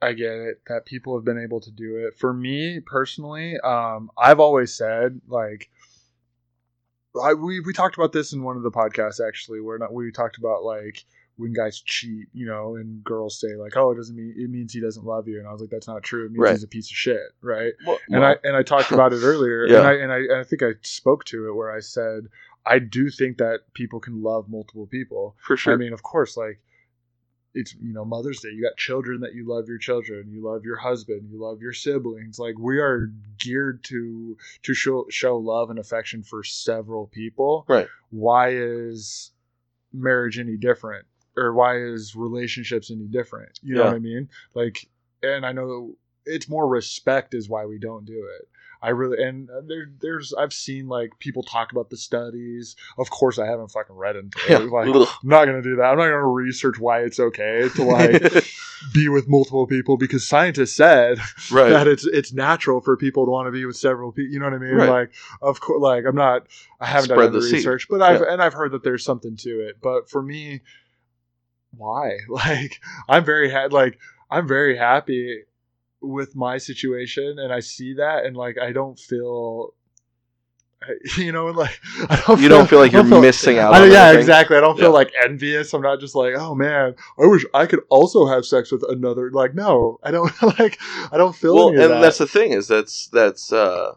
[0.00, 2.18] I get it that people have been able to do it.
[2.18, 5.70] For me personally, um, I've always said like,
[7.20, 10.10] I, we we talked about this in one of the podcasts actually, where not we
[10.12, 11.04] talked about like
[11.36, 14.72] when guys cheat, you know, and girls say like, "Oh, it doesn't mean it means
[14.72, 16.26] he doesn't love you," and I was like, "That's not true.
[16.26, 16.52] It means Right.
[16.52, 19.66] he's a piece of shit, right?" Well- and I and I talked about it earlier,
[19.66, 19.78] Yeah.
[19.78, 22.28] and I and I and I think I spoke to it where I said
[22.64, 25.34] I do think that people can love multiple people.
[25.42, 26.60] for sure I mean, of course, like
[27.54, 28.50] it's you know Mother's Day.
[28.50, 31.72] You got children that you love your children, you love your husband, you love your
[31.72, 32.38] siblings.
[32.38, 37.64] Like we are geared to to show show love and affection for several people.
[37.68, 37.88] Right.
[38.10, 39.32] Why is
[39.92, 43.58] marriage any different, or why is relationships any different?
[43.62, 44.28] You know what I mean?
[44.54, 44.88] Like,
[45.22, 48.48] and I know it's more respect is why we don't do it.
[48.82, 52.74] I really and there there's I've seen like people talk about the studies.
[52.98, 54.50] Of course, I haven't fucking read into it.
[54.50, 54.58] Yeah.
[54.58, 55.08] Like, Ugh.
[55.22, 55.84] I'm not gonna do that.
[55.84, 58.44] I'm not gonna research why it's okay to like
[58.92, 61.18] be with multiple people because scientists said
[61.52, 61.70] right.
[61.70, 64.32] that it's it's natural for people to want to be with several people.
[64.32, 64.74] You know what I mean?
[64.74, 64.88] Right.
[64.88, 66.48] Like, of course, like I'm not.
[66.80, 69.68] I haven't Spread done the research, but I've and I've heard that there's something to
[69.68, 69.76] it.
[69.80, 70.62] But for me,
[71.70, 72.18] why?
[72.28, 75.44] Like, I'm very ha- like I'm very happy
[76.02, 79.74] with my situation, and I see that, and like I don't feel.
[81.16, 81.78] You know, like
[82.10, 82.40] I don't.
[82.40, 84.18] You don't feel like don't you're missing out I yeah, anything?
[84.18, 84.56] exactly.
[84.56, 84.94] I don't feel Yeah.
[84.94, 85.72] like envious.
[85.74, 89.30] I'm not just like, oh man, I wish I could also have sex with another.
[89.30, 90.80] Like, no, I don't like.
[91.12, 91.54] I don't feel.
[91.54, 92.00] well, and that.
[92.00, 93.92] that's the thing is that's that's uh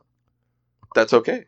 [0.93, 1.45] that's okay.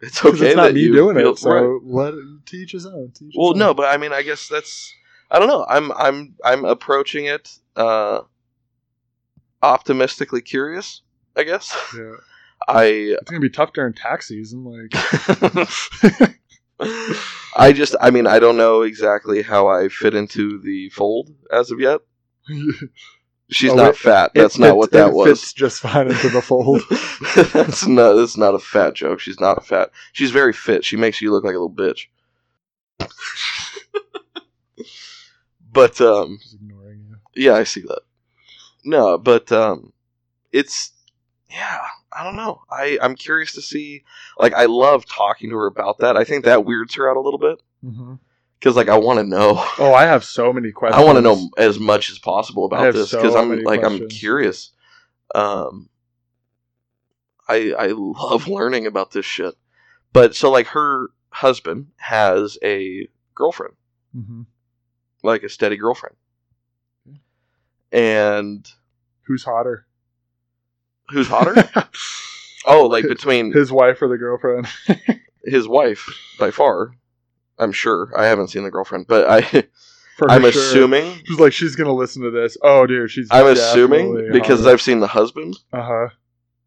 [0.00, 1.38] It's okay it's not that me you doing feel, it.
[1.38, 1.80] So right.
[1.84, 2.14] let
[2.46, 3.10] teach his own.
[3.14, 3.58] Teach his Well, own.
[3.58, 4.90] no, but I mean, I guess that's
[5.30, 5.66] I don't know.
[5.68, 8.20] I'm I'm I'm approaching it uh
[9.62, 11.02] optimistically curious.
[11.36, 12.14] I guess Yeah.
[12.68, 14.64] I It's gonna be tough during tax season.
[14.64, 14.90] Like,
[17.56, 21.70] I just I mean I don't know exactly how I fit into the fold as
[21.70, 22.00] of yet.
[23.50, 24.32] She's Oh, not it- fat.
[24.34, 25.28] it That's not fits- what that it was.
[25.40, 26.82] Fits just fine into the fold.
[27.52, 29.20] that's not that's not a fat joke.
[29.20, 29.90] She's not fat.
[30.12, 30.84] She's very fit.
[30.84, 32.06] She makes you look like a little bitch.
[35.72, 37.16] but um ignoring you.
[37.44, 38.00] yeah, I see that.
[38.86, 39.92] No, but um
[40.52, 40.92] it's
[41.50, 41.80] yeah,
[42.12, 42.62] I don't know.
[42.70, 44.04] I I'm curious to see
[44.38, 46.16] like I love talking to her about that.
[46.16, 48.14] I think that weirds her out a little bit hmm
[48.60, 49.62] cuz like I want to know.
[49.78, 51.02] Oh, I have so many questions.
[51.02, 53.84] I want to know as much as possible about this so because I'm many like
[53.84, 54.70] I'm curious.
[55.34, 55.88] Um,
[57.48, 59.54] I I love learning about this shit.
[60.12, 63.74] But so like her husband has a girlfriend,
[64.16, 64.42] mm-hmm.
[65.22, 66.16] like a steady girlfriend,
[67.92, 68.66] and
[69.26, 69.86] Who's hotter?
[71.08, 71.54] who's hotter?
[72.66, 74.66] oh, like between His wife or the girlfriend?
[75.44, 76.08] his wife
[76.38, 76.90] by far.
[77.58, 79.38] I'm sure I haven't seen the girlfriend, but I
[80.28, 80.48] I'm sure.
[80.50, 82.56] assuming She's like, she's gonna listen to this.
[82.62, 83.28] Oh, dude, she's.
[83.30, 85.56] I'm assuming because I've seen the husband.
[85.72, 86.08] Uh huh.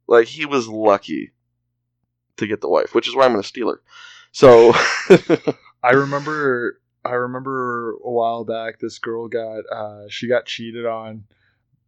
[0.08, 1.32] like he was lucky
[2.38, 3.82] to get the wife, which is why I'm going to steal her.
[4.32, 4.72] So
[5.84, 11.24] I remember I remember a while back this girl got uh, she got cheated on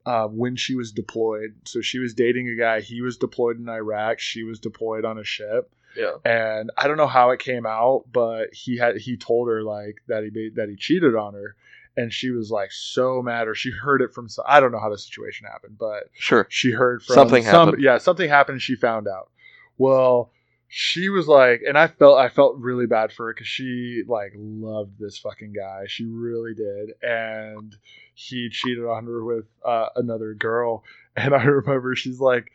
[0.05, 1.55] uh, when she was deployed.
[1.65, 2.81] So she was dating a guy.
[2.81, 4.19] He was deployed in Iraq.
[4.19, 5.71] She was deployed on a ship.
[5.95, 9.61] yeah, And I don't know how it came out, but he had he told her
[9.63, 11.55] like that he that he cheated on her,
[11.97, 14.79] and she was like so mad, or she heard it from some, I don't know
[14.79, 16.47] how the situation happened, but sure.
[16.49, 17.83] she heard from Something some, happened.
[17.83, 18.55] Yeah, something happened.
[18.55, 19.29] and She found out.
[19.77, 20.31] Well,
[20.73, 24.31] she was like, and I felt I felt really bad for her because she like
[24.37, 25.83] loved this fucking guy.
[25.87, 27.75] She really did, and
[28.15, 30.83] he cheated on her with uh, another girl.
[31.17, 32.51] And I remember she's like.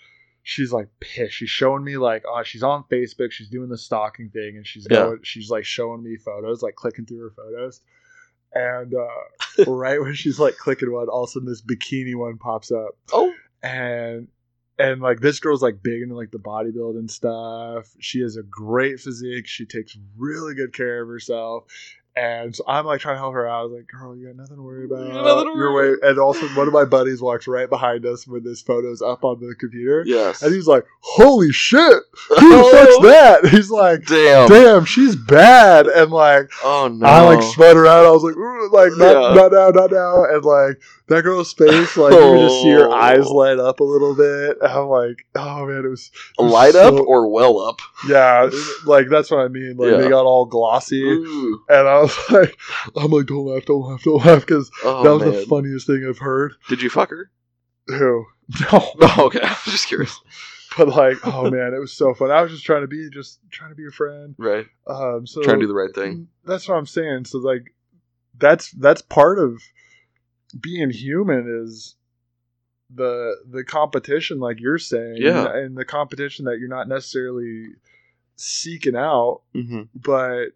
[0.49, 1.35] She's like pissed.
[1.35, 3.33] She's showing me like, oh, she's on Facebook.
[3.33, 4.99] She's doing the stalking thing, and she's Yeah.
[5.07, 7.81] going, she's like showing me photos, like clicking through her photos.
[8.55, 12.39] And uh, right when she's like clicking one, all of a sudden this bikini one
[12.39, 14.29] pops up Oh, and
[14.79, 17.89] and like this girl's like big into like the bodybuilding stuff.
[17.99, 19.47] She has a great physique.
[19.47, 21.65] She takes really good care of herself.
[22.19, 23.61] And so I'm like trying to help her out.
[23.61, 25.07] I was like, "Girl, you got nothing to worry about.
[25.13, 28.07] got nothing to You're worry way." And also, one of my buddies walks right behind
[28.07, 30.41] us when this photo's up on the computer, yes.
[30.43, 31.79] and he's like, "Holy shit,
[32.29, 34.49] who the fuck's that?" He's like, Damn.
[34.49, 37.07] "Damn, she's bad." And like, Oh no.
[37.07, 38.07] I like spun around.
[38.07, 39.35] I was like, Ooh, like not, Yeah.
[39.35, 40.25] not now, not now.
[40.25, 42.93] And like that girl's face, like you just see her Oh.
[42.93, 44.57] eyes light up a little bit.
[44.63, 47.81] And I'm like, oh man, it was it was Light up or well up?
[48.09, 48.49] yeah,
[48.87, 49.77] like that's what I mean.
[49.77, 49.97] Like Yeah.
[49.99, 51.61] they got all glossy, Ooh.
[51.69, 52.57] and I was like,
[52.97, 55.33] I'm like, don't laugh, don't laugh, don't laugh, because Oh, that was man.
[55.33, 56.53] the funniest thing I've heard.
[56.69, 57.31] Did you fuck her?
[57.89, 58.27] Who?
[58.73, 59.41] No, Oh, okay.
[59.43, 60.21] I was just curious.
[60.79, 62.31] but like, oh man, it was so fun.
[62.31, 64.35] I was just trying to be, just trying to be a friend.
[64.39, 64.67] Right.
[64.87, 66.29] Um, so Trying to do the right thing.
[66.45, 67.25] That's what I'm saying.
[67.25, 67.75] So like
[68.39, 69.61] that's that's part of
[70.61, 71.97] being human is
[72.95, 75.53] the the competition like you're saying Yeah.
[75.53, 77.71] and the competition that you're not necessarily
[78.37, 80.51] seeking out hmm but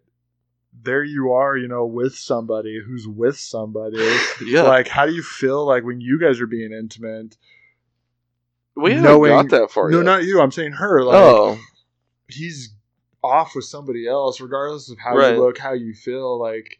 [0.83, 3.97] there you are you know with somebody who's with somebody
[4.45, 4.63] Yeah.
[4.63, 7.37] like how do you feel like when you guys are being intimate
[8.75, 10.05] we haven't knowing- got that far no yet.
[10.05, 11.57] not you i'm saying her like oh.
[12.27, 12.73] he's
[13.23, 15.35] off with somebody else, regardless of how Right.
[15.35, 16.39] you look, how you feel.
[16.39, 16.79] Like,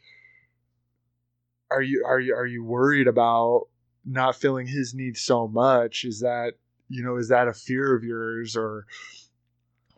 [1.69, 3.67] are you are you are you worried about
[4.05, 6.03] not feeling his needs so much?
[6.03, 6.53] Is that
[6.89, 8.87] you know is that a fear of yours or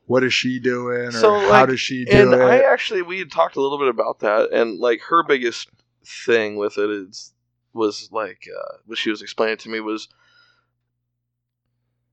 [0.05, 2.41] what is she doing or So, how does she do and it?
[2.41, 5.69] I actually we had talked a little bit about that, and like her biggest
[6.05, 7.33] thing with it is
[7.73, 10.07] was like uh, what she was explaining to me was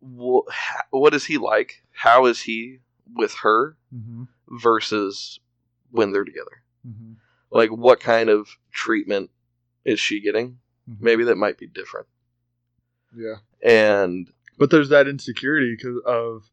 [0.02, 0.46] wh-
[0.90, 1.82] what is he like?
[1.92, 2.78] How is he
[3.14, 5.40] with her Mhm, versus
[5.90, 6.62] when they're together?
[6.86, 7.16] mhm,
[7.50, 9.30] Like what kind of treatment
[9.84, 10.58] is she getting?
[10.88, 11.00] mhm.
[11.00, 12.06] Maybe that might be different.
[13.14, 13.36] yeah.
[13.62, 16.48] And But there's that insecurity because of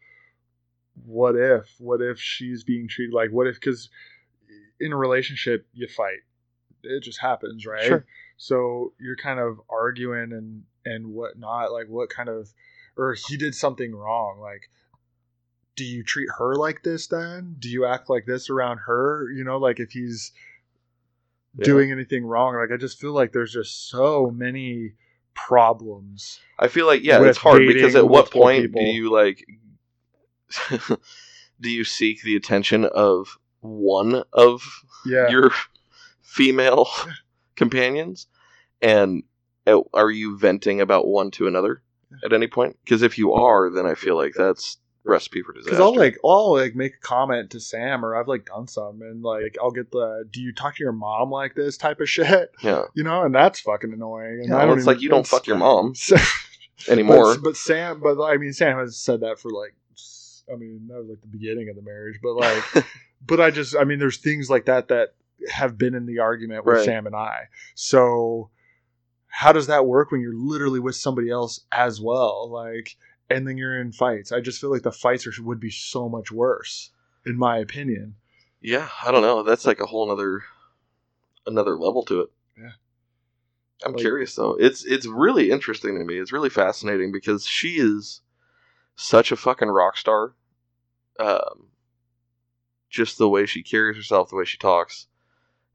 [1.05, 1.75] what if?
[1.79, 3.55] What if she's being treated like what if?
[3.55, 3.89] Because
[4.79, 6.19] in a relationship, you fight.
[6.83, 7.83] It just happens, right?
[7.83, 8.05] Sure.
[8.37, 11.71] So you're kind of arguing and and whatnot.
[11.71, 12.49] Like what kind of,
[12.95, 14.39] or he did something wrong.
[14.39, 14.69] Like,
[15.75, 17.07] do you treat her like this?
[17.07, 19.29] Then do you act like this around her?
[19.31, 20.31] You know, like if he's
[21.57, 21.65] Yeah.
[21.65, 22.55] doing anything wrong.
[22.55, 24.93] Like I just feel like there's just so many
[25.33, 26.39] problems.
[26.59, 28.81] I feel like yeah, it's hard because at what point people.
[28.81, 29.45] do you like
[31.61, 34.61] do you seek the attention of one of
[35.05, 35.29] Yeah.
[35.29, 35.51] your
[36.21, 36.87] female
[37.55, 38.27] companions?
[38.81, 39.23] And
[39.65, 41.81] uh, are you venting about one to another
[42.23, 42.77] at any point?
[42.83, 46.17] Because if you are then i feel like that's recipe for disaster Because I'll like
[46.23, 49.71] I'll like make a comment to Sam or I've like done some and like I'll
[49.71, 51.77] get the do you talk to your mom like this?
[51.77, 52.51] type of shit.
[52.61, 55.09] Yeah, you know and that's fucking annoying and yeah I don't it's even- like you
[55.09, 55.93] don't fuck your mom
[56.89, 57.35] anymore.
[57.35, 59.73] But, but Sam but I mean Sam has said that for like
[60.51, 62.85] I mean that was like the beginning of the marriage but like
[63.25, 65.15] but I just I mean there's things like that that
[65.49, 66.85] have been in the argument with Right.
[66.85, 67.45] Sam and I.
[67.75, 68.49] So
[69.27, 72.49] how does that work when you're literally with somebody else as well?
[72.49, 72.95] Like
[73.29, 74.31] and then you're in fights.
[74.31, 76.91] I just feel like the fights are, would be so much worse
[77.25, 78.15] in my opinion.
[78.61, 79.43] Yeah i don't know.
[79.43, 80.43] That's like a whole nother
[81.45, 82.29] another level to it.
[82.57, 82.71] Yeah.
[83.85, 84.55] i'm Like- curious though.
[84.59, 86.17] It's it's really interesting to me.
[86.19, 88.21] It's really fascinating because she is
[88.97, 90.33] such a fucking rock star
[91.19, 91.67] um
[92.89, 95.07] just the way she carries herself the way she talks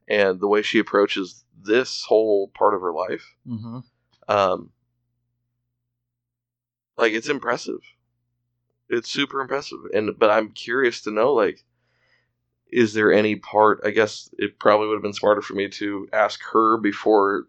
[0.07, 3.79] and the way she approaches this whole part of her life mm-hmm.
[4.27, 4.69] um
[6.97, 7.79] like it's impressive
[8.89, 11.63] it's super impressive and but i'm curious to know like
[12.71, 16.09] is there any part i guess it probably would have been smarter for me to
[16.11, 17.45] ask her before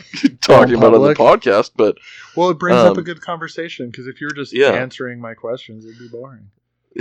[0.40, 1.96] talking about on the podcast but
[2.36, 4.70] well it brings up a Um, good conversation because if you're just Yeah.
[4.72, 6.50] answering my questions it'd be boring.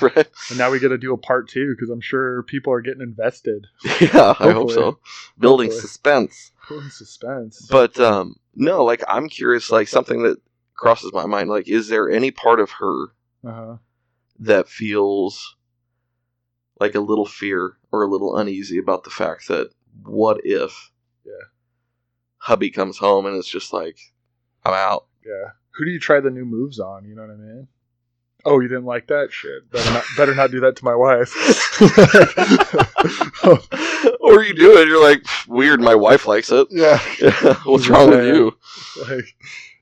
[0.00, 0.28] Right.
[0.48, 3.02] And now we got to do a part two because i'm sure people are getting
[3.02, 3.66] invested.
[4.00, 4.98] Yeah i hope so.
[5.38, 5.80] Building Hopefully.
[5.80, 6.52] suspense.
[6.68, 7.66] Building suspense.
[7.70, 10.38] But um no like i'm curious like something that
[10.74, 13.06] crosses my mind like is there any part of her
[13.44, 13.76] uh-huh.
[14.40, 15.56] that feels
[16.80, 19.70] like a little fear or a little uneasy about the fact that
[20.04, 20.90] what if
[21.24, 21.32] Yeah.
[22.44, 23.96] Hubby comes home and it's just like
[24.66, 25.06] i'm out.
[25.24, 25.52] Yeah.
[25.76, 27.06] Who do you try the new moves on?
[27.06, 27.68] You know what i mean?
[28.44, 29.28] Oh you didn't like that?
[29.32, 29.70] Shit.
[29.70, 31.32] Better not better not do that to my wife.
[34.20, 36.68] Or you do it you're like weird my wife likes it.
[36.70, 36.98] Yeah.
[37.64, 38.54] What's wrong with you?
[39.08, 39.24] Like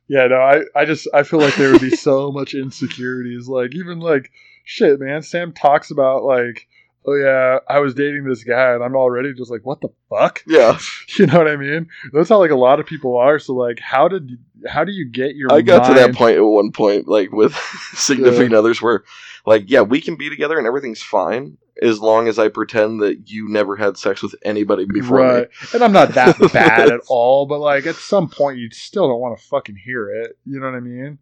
[0.09, 3.49] yeah no i i just i feel like there would be so much insecurities.
[3.49, 4.31] Like even like
[4.65, 6.69] shit man sam talks about like
[7.05, 10.43] oh yeah i was dating this guy and i'm already just like what the fuck?
[10.47, 10.79] Yeah.
[11.19, 11.89] You know what i mean?
[12.13, 13.39] That's how like a lot of people are.
[13.39, 16.37] So like how did you how do you get your i got to that point
[16.37, 17.55] at one point like with
[17.93, 19.05] significant others where
[19.45, 23.29] like yeah we can be together and everything's fine as long as i pretend that
[23.29, 25.25] you never had sex with anybody before me.
[25.25, 25.49] Right.
[25.75, 29.21] And i'm not that bad at all but like at some point you still don't
[29.21, 30.39] want to fucking hear it.
[30.47, 31.19] You know what i mean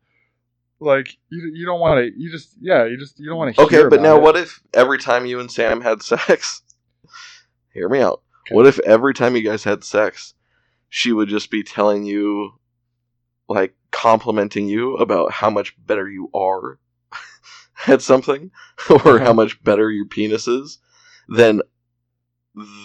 [0.80, 3.62] like you, you don't want to you just yeah you just you don't want to
[3.62, 4.22] Okay, but now it.
[4.22, 6.62] what if every time you and Sam had sex,
[7.74, 8.22] hear me out.
[8.46, 8.54] Okay.
[8.54, 10.34] What if every time you guys had sex,
[10.88, 12.58] she would just be telling you,
[13.48, 16.78] like, complimenting you about how much better you are
[17.86, 18.50] at something,
[19.04, 20.78] or how much better your penis is
[21.28, 21.60] than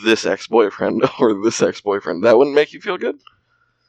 [0.04, 2.26] this ex boyfriend or this ex boyfriend?
[2.26, 3.20] That wouldn't make you feel good?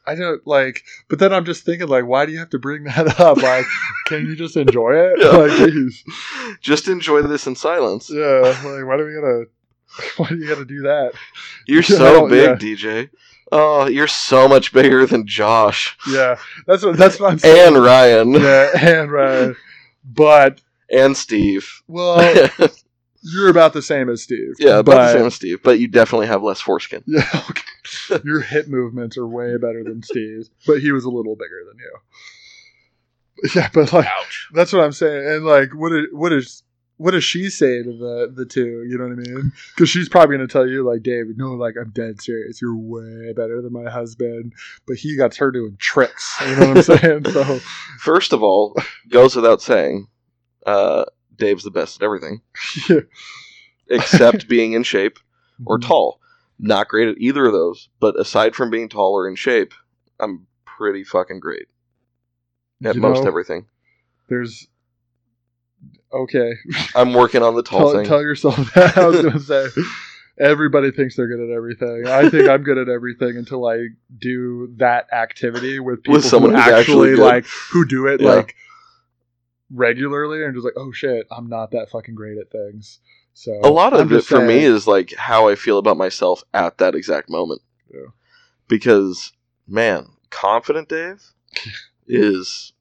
[0.07, 2.85] I don't like, but then I'm just thinking, like, why do you have to bring
[2.85, 3.39] that up?
[3.43, 3.65] Like,
[4.07, 5.19] can you just enjoy it?
[5.19, 5.29] Yeah.
[5.31, 6.05] Like, geez.
[6.61, 8.09] Just enjoy this in silence.
[8.11, 8.41] yeah.
[8.65, 9.45] Like, why do we gotta?
[10.19, 11.13] Why do you gotta do that?
[11.67, 12.55] You're so big, yeah.
[12.57, 13.11] DJ.
[13.53, 16.37] Oh, you're so much bigger than Josh Yeah,
[16.67, 17.75] that's what that's what I'm saying.
[17.77, 18.33] and Ryan.
[18.33, 19.57] yeah, and Ryan,
[20.05, 21.83] But and Steve.
[21.87, 22.19] well,
[23.33, 24.55] you're about the same as Steve.
[24.59, 27.03] yeah, about but, the same as Steve, but you definitely have less foreskin.
[27.07, 28.20] Yeah, okay.
[28.24, 31.79] your hip movements are way better than Steve's, but he was a little bigger than
[31.79, 33.51] you.
[33.55, 34.49] Yeah, but like Ouch.
[34.55, 35.27] that's what I'm saying.
[35.27, 36.62] And like, what is what is
[36.99, 38.85] what does she say to the the two?
[38.89, 39.53] You know what I mean?
[39.74, 42.61] Because she's probably gonna tell you like, David, no, like I'm dead serious.
[42.62, 44.55] You're way better than my husband,
[44.87, 46.35] but he got her doing tricks.
[46.41, 47.24] You know what I'm saying?
[47.27, 47.59] So
[47.99, 48.74] First of all,
[49.11, 50.09] goes without saying,
[50.64, 51.05] uh,
[51.37, 52.41] Dave's the best at everything
[53.89, 55.18] except being in shape
[55.64, 55.87] or Mhm.
[55.87, 56.20] tall.
[56.59, 59.74] Not great at either of those, but aside from being tall or in shape,
[60.18, 61.66] I'm pretty fucking great
[62.84, 63.66] at You most know, everything.
[64.28, 64.66] There's
[66.12, 66.53] okay.
[66.95, 68.05] I'm working on the tall tell, thing.
[68.07, 68.97] tell yourself that.
[68.97, 69.66] I was gonna say.
[70.39, 72.07] Everybody thinks they're good at everything.
[72.07, 76.59] I think I'm good at everything until I do that activity with people someone who
[76.59, 78.28] actually, actually like who do it Yeah.
[78.34, 78.55] like
[79.71, 83.01] regularly and just like, oh shit, I'm not that fucking great at things.
[83.35, 86.79] So a lot of it for me is like how I feel about myself at
[86.79, 87.61] that exact moment.
[87.93, 88.11] Yeah.
[88.69, 89.33] Because
[89.69, 91.23] man, confident Dave
[92.07, 92.73] is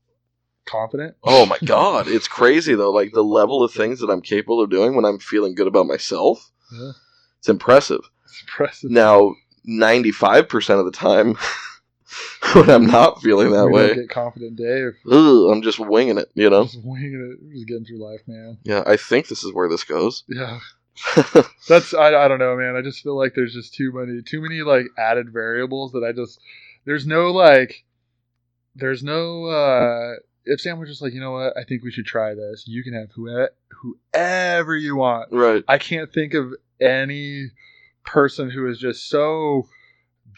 [0.66, 1.16] confident.
[1.24, 2.92] oh my god, it's crazy though.
[2.92, 5.88] Like the level of things that I'm capable of doing when I'm feeling good about
[5.88, 6.52] myself.
[6.72, 6.92] Yeah.
[7.40, 8.02] It's impressive.
[8.24, 8.90] It's impressive.
[8.90, 9.36] Now,
[9.70, 11.38] 95% of the time
[12.54, 14.94] when I'm not feeling that we way, get confident, Dave.
[15.10, 16.66] ugh, I'm just winging it, you know?
[16.66, 17.54] Just winging it.
[17.54, 18.58] Just getting through life, man.
[18.64, 20.24] Yeah, I think this is where this goes.
[20.28, 20.60] Yeah.
[21.68, 22.76] That's I, I don't know, man.
[22.76, 26.14] I just feel like there's just too many too many like added variables that I
[26.14, 26.40] just
[26.86, 27.84] there's no like
[28.76, 30.14] there's no uh
[30.46, 32.66] if Sam was just like, you know what, I think we should try this.
[32.68, 33.50] You can have whoever
[33.82, 35.32] whoever you want.
[35.32, 35.64] right.
[35.68, 37.52] I can't think of any
[38.06, 39.68] person who is just so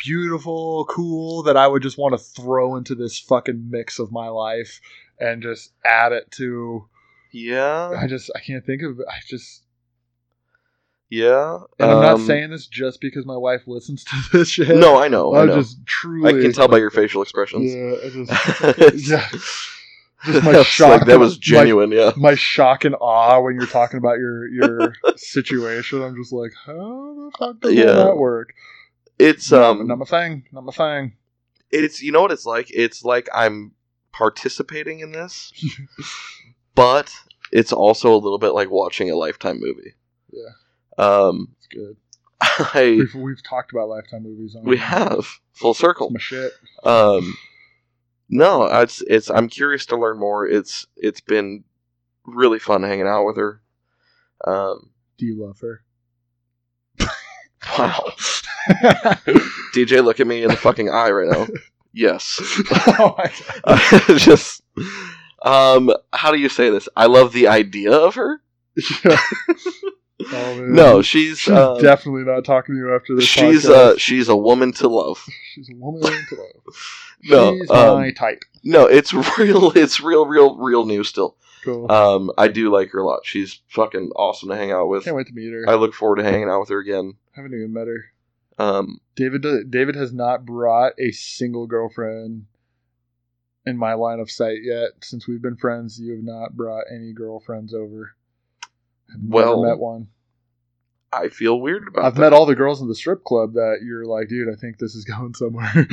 [0.04, 4.28] beautiful, cool that I would just want to throw into this fucking mix of my
[4.28, 4.80] life
[5.20, 6.88] and just add it to
[7.32, 7.90] Yeah.
[7.98, 9.06] I just I can't think of it.
[9.10, 9.64] I just
[11.10, 11.60] Yeah.
[11.80, 14.76] And I'm not um, saying this just because my wife listens to this shit.
[14.76, 15.34] No, I know.
[15.34, 15.56] I I'm know.
[15.62, 16.30] just truly.
[16.30, 17.74] I can tell by your facial expressions.
[17.74, 19.30] Yeah, just, yeah.
[20.26, 20.90] Just my shock.
[21.02, 22.12] like, that was my- genuine, yeah.
[22.18, 26.02] My shock and awe when you're talking about your your situation.
[26.02, 27.94] I'm just like, how the fuck does Yeah.
[27.94, 28.54] that work?
[29.20, 30.46] It's um not my thing.
[30.52, 31.14] Not my thing.
[31.72, 32.68] it's you know what it's like?
[32.70, 33.72] It's like I'm
[34.12, 35.52] participating in this,
[36.76, 37.14] but
[37.52, 39.94] it's also a little bit like watching a lifetime movie.
[40.32, 40.50] Yeah.
[40.98, 41.98] Um It's good.
[42.42, 44.56] I We've, we've talked about lifetime movies.
[44.56, 46.12] On we have full circle.
[46.12, 46.52] My shit.
[46.84, 47.36] Um,
[48.30, 49.32] no, it's it's.
[49.32, 50.46] I'm curious to learn more.
[50.48, 51.64] It's it's been
[52.26, 53.62] really fun hanging out with her.
[54.46, 55.82] Um, Do you love her?
[57.80, 58.12] wow,
[59.74, 61.48] DJ, look at me in the fucking eye right now.
[61.94, 62.40] Yes,
[63.00, 63.32] oh my
[64.08, 64.18] god.
[64.20, 64.62] just
[65.42, 66.88] um, how do you say this?
[66.96, 68.42] I love the idea of her.
[69.04, 69.18] Yeah.
[70.32, 70.66] Oh.
[70.68, 73.26] No, she's She's uh, definitely not talking to you after this.
[73.26, 73.70] she's podcast.
[73.94, 75.24] uh she's a woman to love.
[75.54, 76.76] she's a woman to love.
[77.24, 78.44] No, she's um, my type.
[78.64, 79.72] No, it's real.
[79.76, 81.38] It's real, real, real new still.
[81.64, 81.92] Cool.
[81.92, 83.22] Um, I do like her a lot.
[83.26, 85.04] She's fucking awesome to hang out with.
[85.04, 85.66] Can't wait to meet her.
[85.68, 87.14] I look forward to hanging out with her again.
[87.36, 88.06] I haven't even met her.
[88.58, 92.46] Um, David David has not brought a single girlfriend
[93.66, 94.92] in my line of sight yet.
[95.02, 98.16] Since we've been friends, you have not brought any girlfriends over.
[99.14, 100.08] I've Well, met one.
[101.14, 102.22] I feel weird about I've that.
[102.22, 104.94] met all the girls in the strip club that you're like, dude, I think this
[104.94, 105.72] is going somewhere.
[105.76, 105.88] You're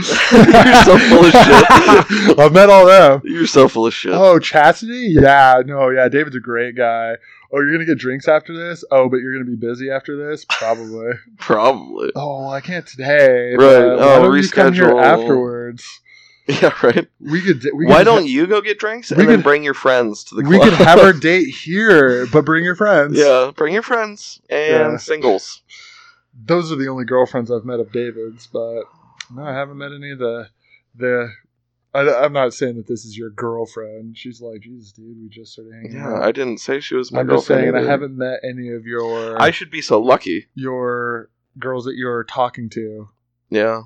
[0.85, 2.39] so full of shit.
[2.39, 3.21] I've met all them.
[3.25, 4.13] You're so full of shit.
[4.13, 5.09] Oh, Chastity?
[5.11, 6.09] Yeah, no, yeah.
[6.09, 7.15] David's a great guy.
[7.53, 8.85] Oh, you're gonna get drinks after this?
[8.91, 10.45] Oh, but you're gonna be busy after this?
[10.49, 11.13] Probably.
[11.39, 12.11] Probably.
[12.17, 13.55] oh, I can't today.
[13.55, 13.69] Right.
[13.69, 15.03] Oh, don't you come here reschedule.
[15.03, 16.01] afterwards?
[16.63, 17.09] Yeah, right.
[17.21, 17.67] We could.
[17.75, 20.25] We Why could don't you go get drinks and we then could- bring your friends
[20.25, 20.53] to the club?
[20.53, 23.17] we could have our date here, but bring your friends.
[23.17, 24.97] yeah, bring your friends and Yeah.
[24.99, 25.63] singles.
[26.35, 28.83] those are the only girlfriends I've met of David's, but
[29.35, 30.49] no, I haven't met any of the
[30.95, 31.31] the.
[31.95, 34.19] I, am not saying that this is your girlfriend.
[34.19, 36.23] She's like, Jesus, dude, we just started hanging Yeah, out.
[36.25, 37.73] I didn't say she was my I'm just girlfriend.
[37.75, 40.49] saying, I haven't met any of your I should be so lucky.
[40.57, 43.09] your girls that you're talking to.
[43.49, 43.83] Yeah.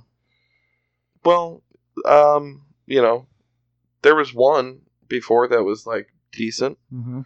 [1.23, 1.63] Well,
[2.05, 3.27] um, you know,
[4.03, 7.21] there was one before that was like decent Mm-hmm.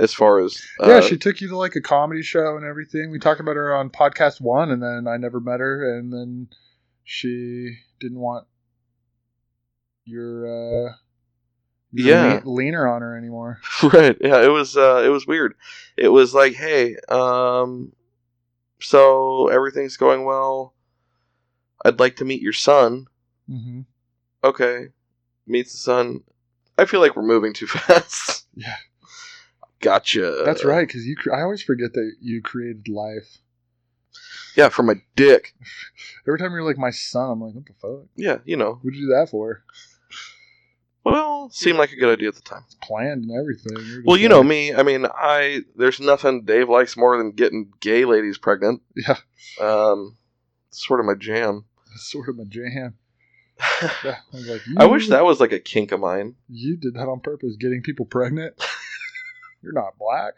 [0.00, 3.10] as far as uh, yeah, she took you to like a comedy show and everything.
[3.10, 6.48] We talked about her on podcast one, and then I never met her, and then
[7.04, 8.46] she didn't want
[10.04, 10.46] your
[10.88, 10.92] uh,
[11.92, 12.40] Yeah.
[12.44, 13.60] leaner on her anymore.
[13.82, 15.54] right yeah it was uh it was weird
[15.96, 17.92] it was like hey um
[18.80, 20.74] so everything's going well
[21.84, 23.06] i'd like to meet your son
[23.50, 23.80] Mm-hmm.
[24.44, 24.88] Okay
[25.46, 26.22] meets the son
[26.76, 28.76] i feel like we're moving too fast Yeah.
[29.80, 31.16] gotcha That's right, because you.
[31.32, 33.38] I always forget that you created life.
[34.56, 35.54] yeah for my dick
[36.26, 38.06] Every time you're like my son, I'm like, what the fuck?
[38.16, 39.62] yeah you know What'd you do that for?
[41.04, 42.64] well seemed like a good idea at the time.
[42.82, 44.02] planned and everything.
[44.04, 44.74] Well, you know me.
[44.74, 48.82] I mean, I there's nothing Dave likes more than getting gay ladies pregnant.
[48.96, 49.16] Yeah,
[49.60, 50.16] Um,
[50.68, 51.64] it's sort of my jam.
[51.88, 52.98] that's sort of my jam.
[53.60, 56.36] I like, I wish that was like a kink of mine.
[56.48, 58.54] you did that on purpose, getting people pregnant.
[59.62, 60.34] You're not black.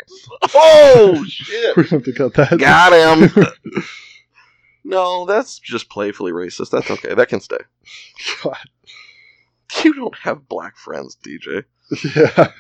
[0.55, 1.77] Oh shit!
[1.77, 2.59] We're gonna have to cut that.
[2.59, 3.45] Got him.
[4.85, 6.71] no, that's just playfully racist.
[6.71, 7.15] That's okay.
[7.15, 7.59] That can stay.
[8.43, 8.57] God.
[9.85, 11.65] You don't have black friends, DJ.
[12.17, 12.53] Yeah.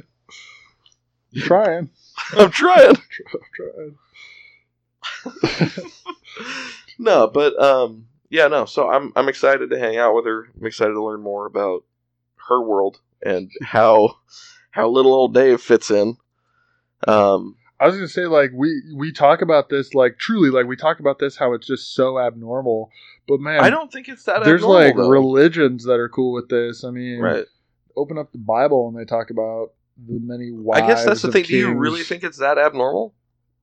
[1.34, 1.90] I'm trying.
[2.36, 2.96] I'm trying.
[3.34, 3.96] I'm
[5.24, 5.90] trying.
[6.98, 8.64] no, but um, yeah, no.
[8.64, 10.48] So I'm I'm excited to hang out with her.
[10.58, 11.84] I'm excited to learn more about
[12.48, 14.16] her world and how
[14.70, 16.16] how little old Dave fits in.
[17.06, 20.76] Um, I was gonna say like we we talk about this like truly like we
[20.76, 22.90] talk about this how it's just so abnormal,
[23.26, 24.44] but man, I don't think it's that.
[24.44, 25.08] there's abnormal, like though.
[25.08, 26.84] religions that are cool with this.
[26.84, 27.46] I mean, right.
[27.96, 29.72] open up the Bible and they talk about
[30.06, 30.82] the many wives.
[30.82, 31.44] I guess that's the thing.
[31.44, 33.14] Do you really think it's that abnormal?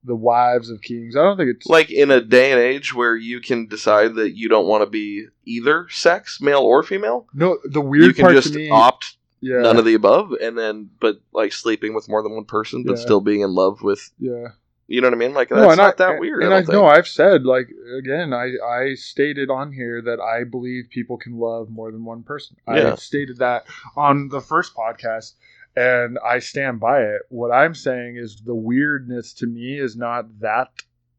[0.08, 1.16] The wives of kings?
[1.16, 4.36] I don't think it's Like in a day and age where you can decide that
[4.36, 7.58] you don't want to be either sex, male or female, no.
[7.66, 11.22] The weird you can just me, opt yeah, none of the above, and then but
[11.32, 13.04] like sleeping with more than one person, but Yeah.
[13.04, 14.10] still being in love with.
[14.18, 14.48] yeah.
[14.90, 15.34] You know what I mean?
[15.34, 16.44] Like that's No, not I, that weird.
[16.44, 16.78] And I I, think.
[16.82, 21.70] I've said like again, I I stated on here that I believe people can love
[21.70, 22.56] more than one person.
[22.66, 22.94] Yeah.
[22.94, 23.66] I stated that
[23.98, 25.34] on the first podcast,
[25.78, 27.22] and I stand by it.
[27.30, 30.70] What I'm saying is the weirdness to me is not that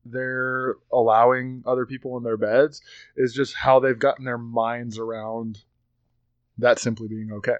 [0.04, 2.82] they're allowing other people in their beds,
[3.16, 5.61] is just how they've gotten their minds around
[6.59, 7.59] that simply being okay.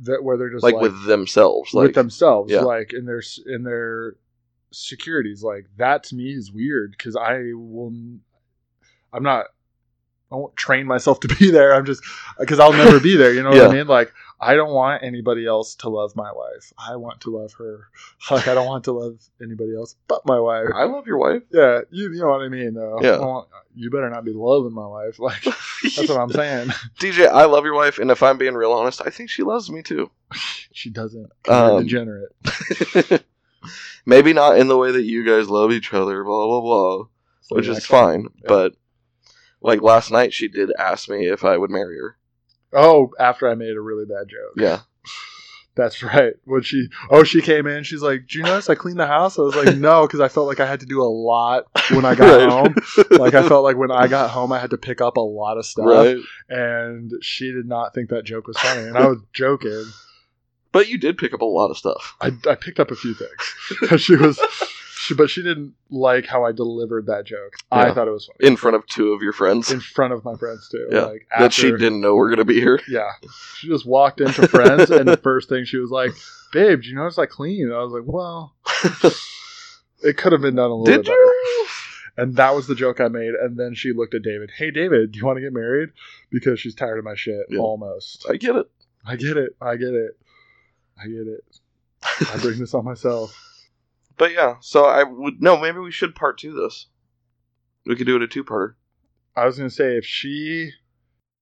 [0.00, 2.62] That where they're just like, like, with themselves, like with themselves, yeah.
[2.62, 4.16] like in their in their
[4.72, 5.44] securities.
[5.44, 7.92] Like that to me is weird because I will.
[9.12, 9.46] I'm not.
[10.32, 11.74] I won't train myself to be there.
[11.74, 12.02] I'm just
[12.38, 13.32] because I'll never be there.
[13.32, 13.86] You know what I mean?
[13.86, 16.72] Like I don't want anybody else to love my wife.
[16.78, 17.88] I want to love her.
[18.30, 20.68] Like I don't want to love anybody else but my wife.
[20.74, 21.42] I love your wife.
[21.50, 22.98] Yeah, you, you know what I mean, though.
[23.02, 23.16] Yeah.
[23.16, 25.18] I want- you better not be loving my wife.
[25.18, 26.68] Like that's what I'm saying.
[27.00, 29.70] DJ, I love your wife, and if I'm being real honest, I think she loves
[29.70, 30.10] me too.
[30.72, 31.30] she doesn't.
[31.48, 32.30] Um, degenerate.
[34.04, 37.04] Maybe not in the way that you guys love each other, blah blah blah,
[37.50, 38.22] which is fine.
[38.22, 38.48] yeah.
[38.48, 38.74] But
[39.62, 42.16] like last night, she did ask me if I would marry her.
[42.72, 44.54] Oh, after I made a really bad joke.
[44.56, 44.80] Yeah,
[45.74, 46.34] That's right.
[46.44, 47.82] When she, oh, she came in.
[47.84, 50.28] She's like, "Do you notice I cleaned the house?" I was like, "No," because I
[50.28, 52.48] felt like I had to do a lot when I got Right.
[52.48, 52.74] home.
[53.10, 55.56] Like I felt like when I got home, I had to pick up a lot
[55.56, 56.16] of stuff, right.
[56.50, 59.92] and she did not think that joke was funny, and I was joking.
[60.72, 62.16] But you did pick up a lot of stuff.
[62.20, 64.00] I, I picked up a few things.
[64.02, 64.38] she was,
[65.02, 67.54] she, but she didn't like how I delivered that joke.
[67.72, 70.24] I thought it was funny in front of two of your friends in front of
[70.24, 70.86] my friends too.
[70.92, 71.04] Yeah.
[71.06, 72.80] Like that she didn't know we're gonna be here.
[72.88, 73.10] Yeah.
[73.56, 76.12] She just walked into friends and the first thing she was like,
[76.52, 77.64] Babe, do you notice I clean?
[77.66, 78.54] And I was like, Well,
[80.02, 81.16] it could have been done a little Did bit better.
[81.16, 81.66] you?
[82.16, 83.32] And that was the joke I made.
[83.34, 85.88] And then she looked at David, Hey David, do you want to get married?
[86.30, 87.46] Because she's tired of my shit.
[87.50, 87.58] Yeah.
[87.58, 88.26] Almost.
[88.30, 88.70] I get it.
[89.04, 89.56] I get it.
[89.60, 90.16] I get it.
[90.96, 91.44] I get it.
[92.32, 93.36] I bring this on myself.
[94.22, 95.56] But yeah, so I would no.
[95.56, 96.86] Maybe we should part two this.
[97.84, 98.74] We could do it a two-parter.
[99.34, 100.70] I was gonna say if she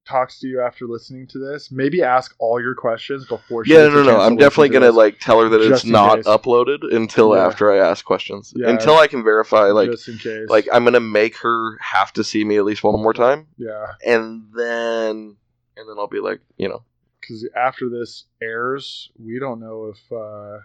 [0.07, 3.89] talks to you after listening to this, maybe ask all your questions before she Yeah,
[3.89, 6.17] no, no, no, I'm definitely to gonna like tell her that Just it's in not
[6.17, 6.25] case.
[6.25, 7.45] uploaded until Yeah.
[7.47, 8.55] after I ask questions.
[8.57, 8.71] Yeah.
[8.71, 10.49] Until I can verify, like, just in case.
[10.49, 13.89] like I'm gonna make her have to see me at least one more time, yeah.
[14.07, 15.37] and then,
[15.77, 16.83] and then I'll be like, you know,
[17.21, 20.61] because after this airs, we don't know if uh,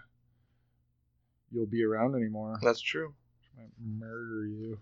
[1.52, 2.58] you'll be around anymore.
[2.62, 3.14] that's true.
[3.56, 3.70] Might
[4.00, 4.78] murder you.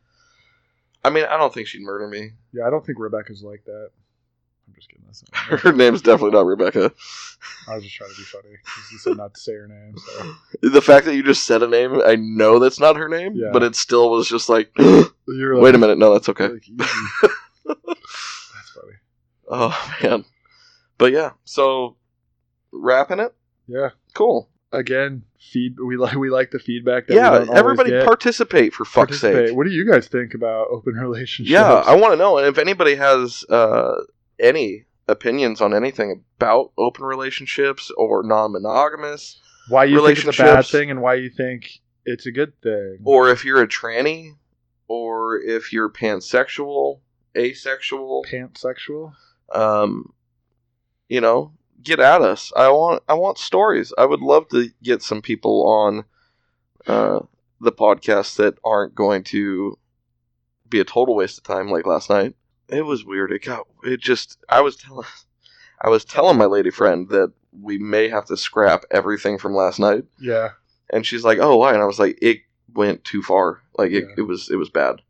[1.05, 2.33] I mean, I don't think she'd murder me.
[2.53, 3.91] Yeah, I don't think Rebecca's like that.
[4.67, 5.05] I'm just kidding.
[5.07, 6.91] That's not Her name's definitely not Rebecca.
[7.69, 8.55] I was just trying to be funny.
[8.91, 9.95] You said not to say her name.
[9.99, 10.35] So
[10.71, 13.51] The fact that you just said a name, I know that's not her name, Yeah.
[13.53, 16.49] but it still was just like, you're wait a minute, no, that's okay.
[16.49, 16.65] Like.
[17.67, 18.93] That's funny.
[19.49, 20.25] Oh man,
[20.99, 21.31] but yeah.
[21.45, 21.97] So
[22.73, 23.35] wrapping it,
[23.67, 23.91] Yeah.
[24.15, 24.49] cool.
[24.75, 25.77] Again, feed.
[25.79, 27.07] We like we like the feedback.
[27.07, 28.05] That we Yeah, everybody get.
[28.05, 29.49] participate for fuck's Participate.
[29.49, 29.57] sake.
[29.57, 31.51] What do you guys think about open relationships?
[31.51, 32.39] Yeah, I want to know.
[32.39, 33.95] And if anybody has uh,
[34.41, 40.66] any opinions on anything about open relationships or non-monogamous, why you think it's a bad
[40.66, 42.99] thing and why you think it's a good thing.
[43.05, 44.33] or if you're a tranny,
[44.89, 47.01] or if you're pansexual,
[47.37, 49.12] asexual, Pansexual.
[49.53, 50.12] um,
[51.09, 51.53] you know,
[51.83, 52.53] get at us.
[52.57, 53.93] I want I want stories.
[53.99, 56.05] I would love to get some people on
[56.87, 57.20] uh,
[57.61, 59.79] the podcast that aren't going to
[60.68, 62.35] be a total waste of time like last night.
[62.68, 63.31] It was weird.
[63.33, 65.07] It got it just I was telling
[65.81, 69.79] I was telling my lady friend that we may have to scrap everything from last
[69.79, 70.51] night, Yeah.
[70.91, 72.39] and she's like, "Oh, why?" And I was like, "It
[72.75, 73.61] went too far.
[73.79, 74.14] Like it, Yeah.
[74.18, 75.03] it was it was bad."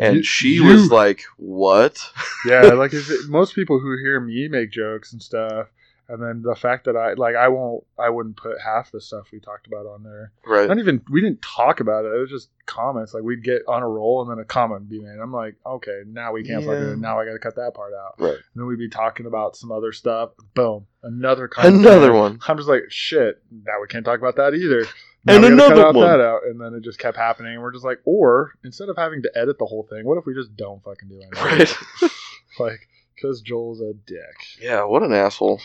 [0.00, 1.98] And You- she you- was like, "What?"
[2.44, 5.68] Yeah, like if it, most people who hear me make jokes and stuff,
[6.08, 9.28] and then the fact that I like I won't I wouldn't put half the stuff
[9.32, 10.32] we talked about on there.
[10.46, 10.68] right?
[10.68, 12.08] Not even we didn't talk about it.
[12.14, 13.14] It was just comments.
[13.14, 15.18] Like we'd get on a roll and then a comment would be made.
[15.22, 16.68] I'm like, okay, now we can't Yeah.
[16.74, 18.14] fucking now I got to cut that part out.
[18.18, 18.34] Right.
[18.34, 20.30] And then we'd be talking about some other stuff.
[20.54, 21.76] Boom, another comment.
[21.76, 22.38] Another one.
[22.46, 23.42] I'm just like, shit.
[23.50, 24.86] Now we can't talk about that either.
[25.24, 26.06] And we gotta another cut out one.
[26.08, 27.52] that out, and then it just kept happening.
[27.52, 30.26] And we're just like, or instead of having to edit the whole thing, what if
[30.26, 31.44] we just don't fucking do anything?
[31.44, 32.10] Right.
[32.58, 34.34] Like, because Joel's a dick.
[34.60, 34.84] yeah.
[34.84, 35.60] What an asshole.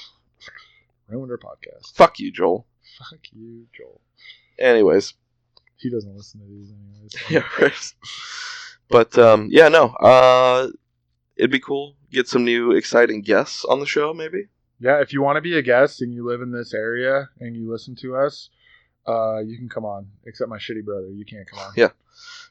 [1.07, 1.95] Ruined our podcast.
[1.95, 2.67] Fuck you, Joel.
[2.99, 4.01] Fuck you, Joel.
[4.59, 5.13] Anyways.
[5.77, 7.13] He doesn't listen to these anyways.
[7.29, 7.63] Yeah.
[7.63, 7.93] Right.
[8.89, 9.87] But um, yeah, no.
[9.87, 10.69] Uh,
[11.35, 11.95] it'd be cool.
[12.11, 14.47] Get some new exciting guests on the show, maybe.
[14.79, 17.55] Yeah, if you want to be a guest and you live in this area and
[17.55, 18.49] you listen to us,
[19.07, 20.07] uh, you can come on.
[20.25, 21.73] Except my shitty brother, you can't come on.
[21.75, 21.89] Yeah.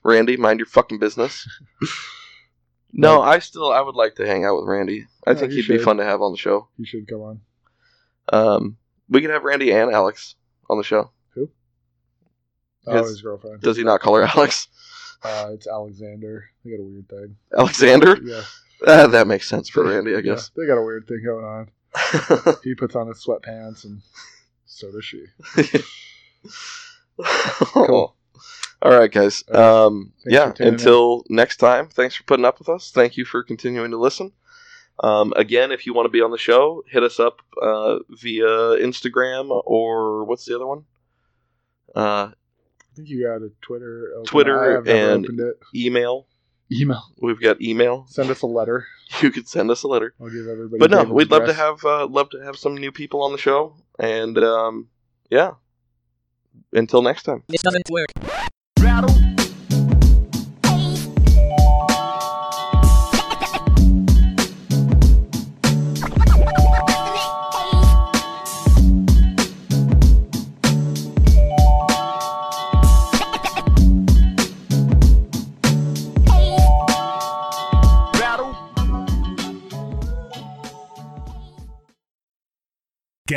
[0.02, 1.48] Randy, mind your fucking business.
[2.92, 5.06] no, I still I would like to hang out with Randy.
[5.26, 6.68] I think he'd be fun to have on the show.
[6.76, 7.40] You should come on.
[8.32, 8.76] Um,
[9.08, 10.34] we could have Randy and Alex
[10.68, 11.10] on the show.
[11.34, 11.48] Who?
[12.86, 13.60] Oh, his girlfriend.
[13.62, 14.68] Does he not call her Alex?
[15.22, 16.44] Uh, it's Alexander.
[16.64, 17.36] They got a weird thing.
[17.56, 18.18] Alexander?
[18.22, 18.42] Yeah,
[18.86, 20.50] Ah, that makes sense for Randy, I guess.
[20.56, 21.70] Yeah, they got a weird thing going on.
[22.64, 24.02] He puts on his sweatpants, and
[24.66, 25.24] so does she.
[27.18, 28.14] Cool.
[28.82, 29.42] All right, guys.
[29.50, 32.90] Um, yeah, until next time, thanks for putting up with us.
[32.90, 34.32] Thank you for continuing to listen.
[35.00, 38.46] Um, again, if you want to be on the show, hit us up uh, via
[38.80, 40.84] Instagram or what's the other one?
[41.94, 42.32] Uh, I
[42.94, 44.12] think you got a Twitter.
[44.14, 44.24] Open.
[44.24, 46.26] Twitter I have never and- email.
[46.72, 47.02] Email.
[47.20, 48.06] We've got email.
[48.08, 48.86] Send us a letter.
[49.22, 50.14] You could send us a letter.
[50.20, 50.80] I'll give everybody.
[50.80, 53.38] But no, we'd love to have uh, love to have some new people on the
[53.38, 54.88] show, and um,
[55.30, 55.52] yeah.
[56.72, 57.44] Until next time.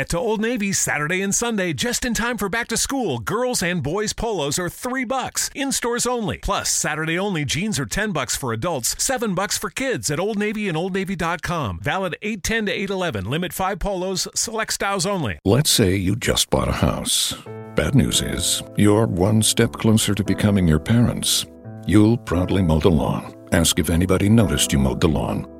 [0.00, 3.18] Get to Old Navy Saturday and Sunday just in time for back to school.
[3.18, 6.38] Girls and boys polos are 3 bucks in stores only.
[6.38, 10.38] Plus, Saturday only jeans are 10 bucks for adults, 7 bucks for kids at Old
[10.38, 11.80] Navy and Old OldNavy.com.
[11.82, 13.30] Valid 810 to 811.
[13.30, 15.38] Limit 5 polos, select styles only.
[15.44, 17.34] Let's say you just bought a house.
[17.74, 21.44] Bad news is, you're one step closer to becoming your parents.
[21.86, 23.36] You'll proudly mow the lawn.
[23.52, 25.59] Ask if anybody noticed you mowed the lawn.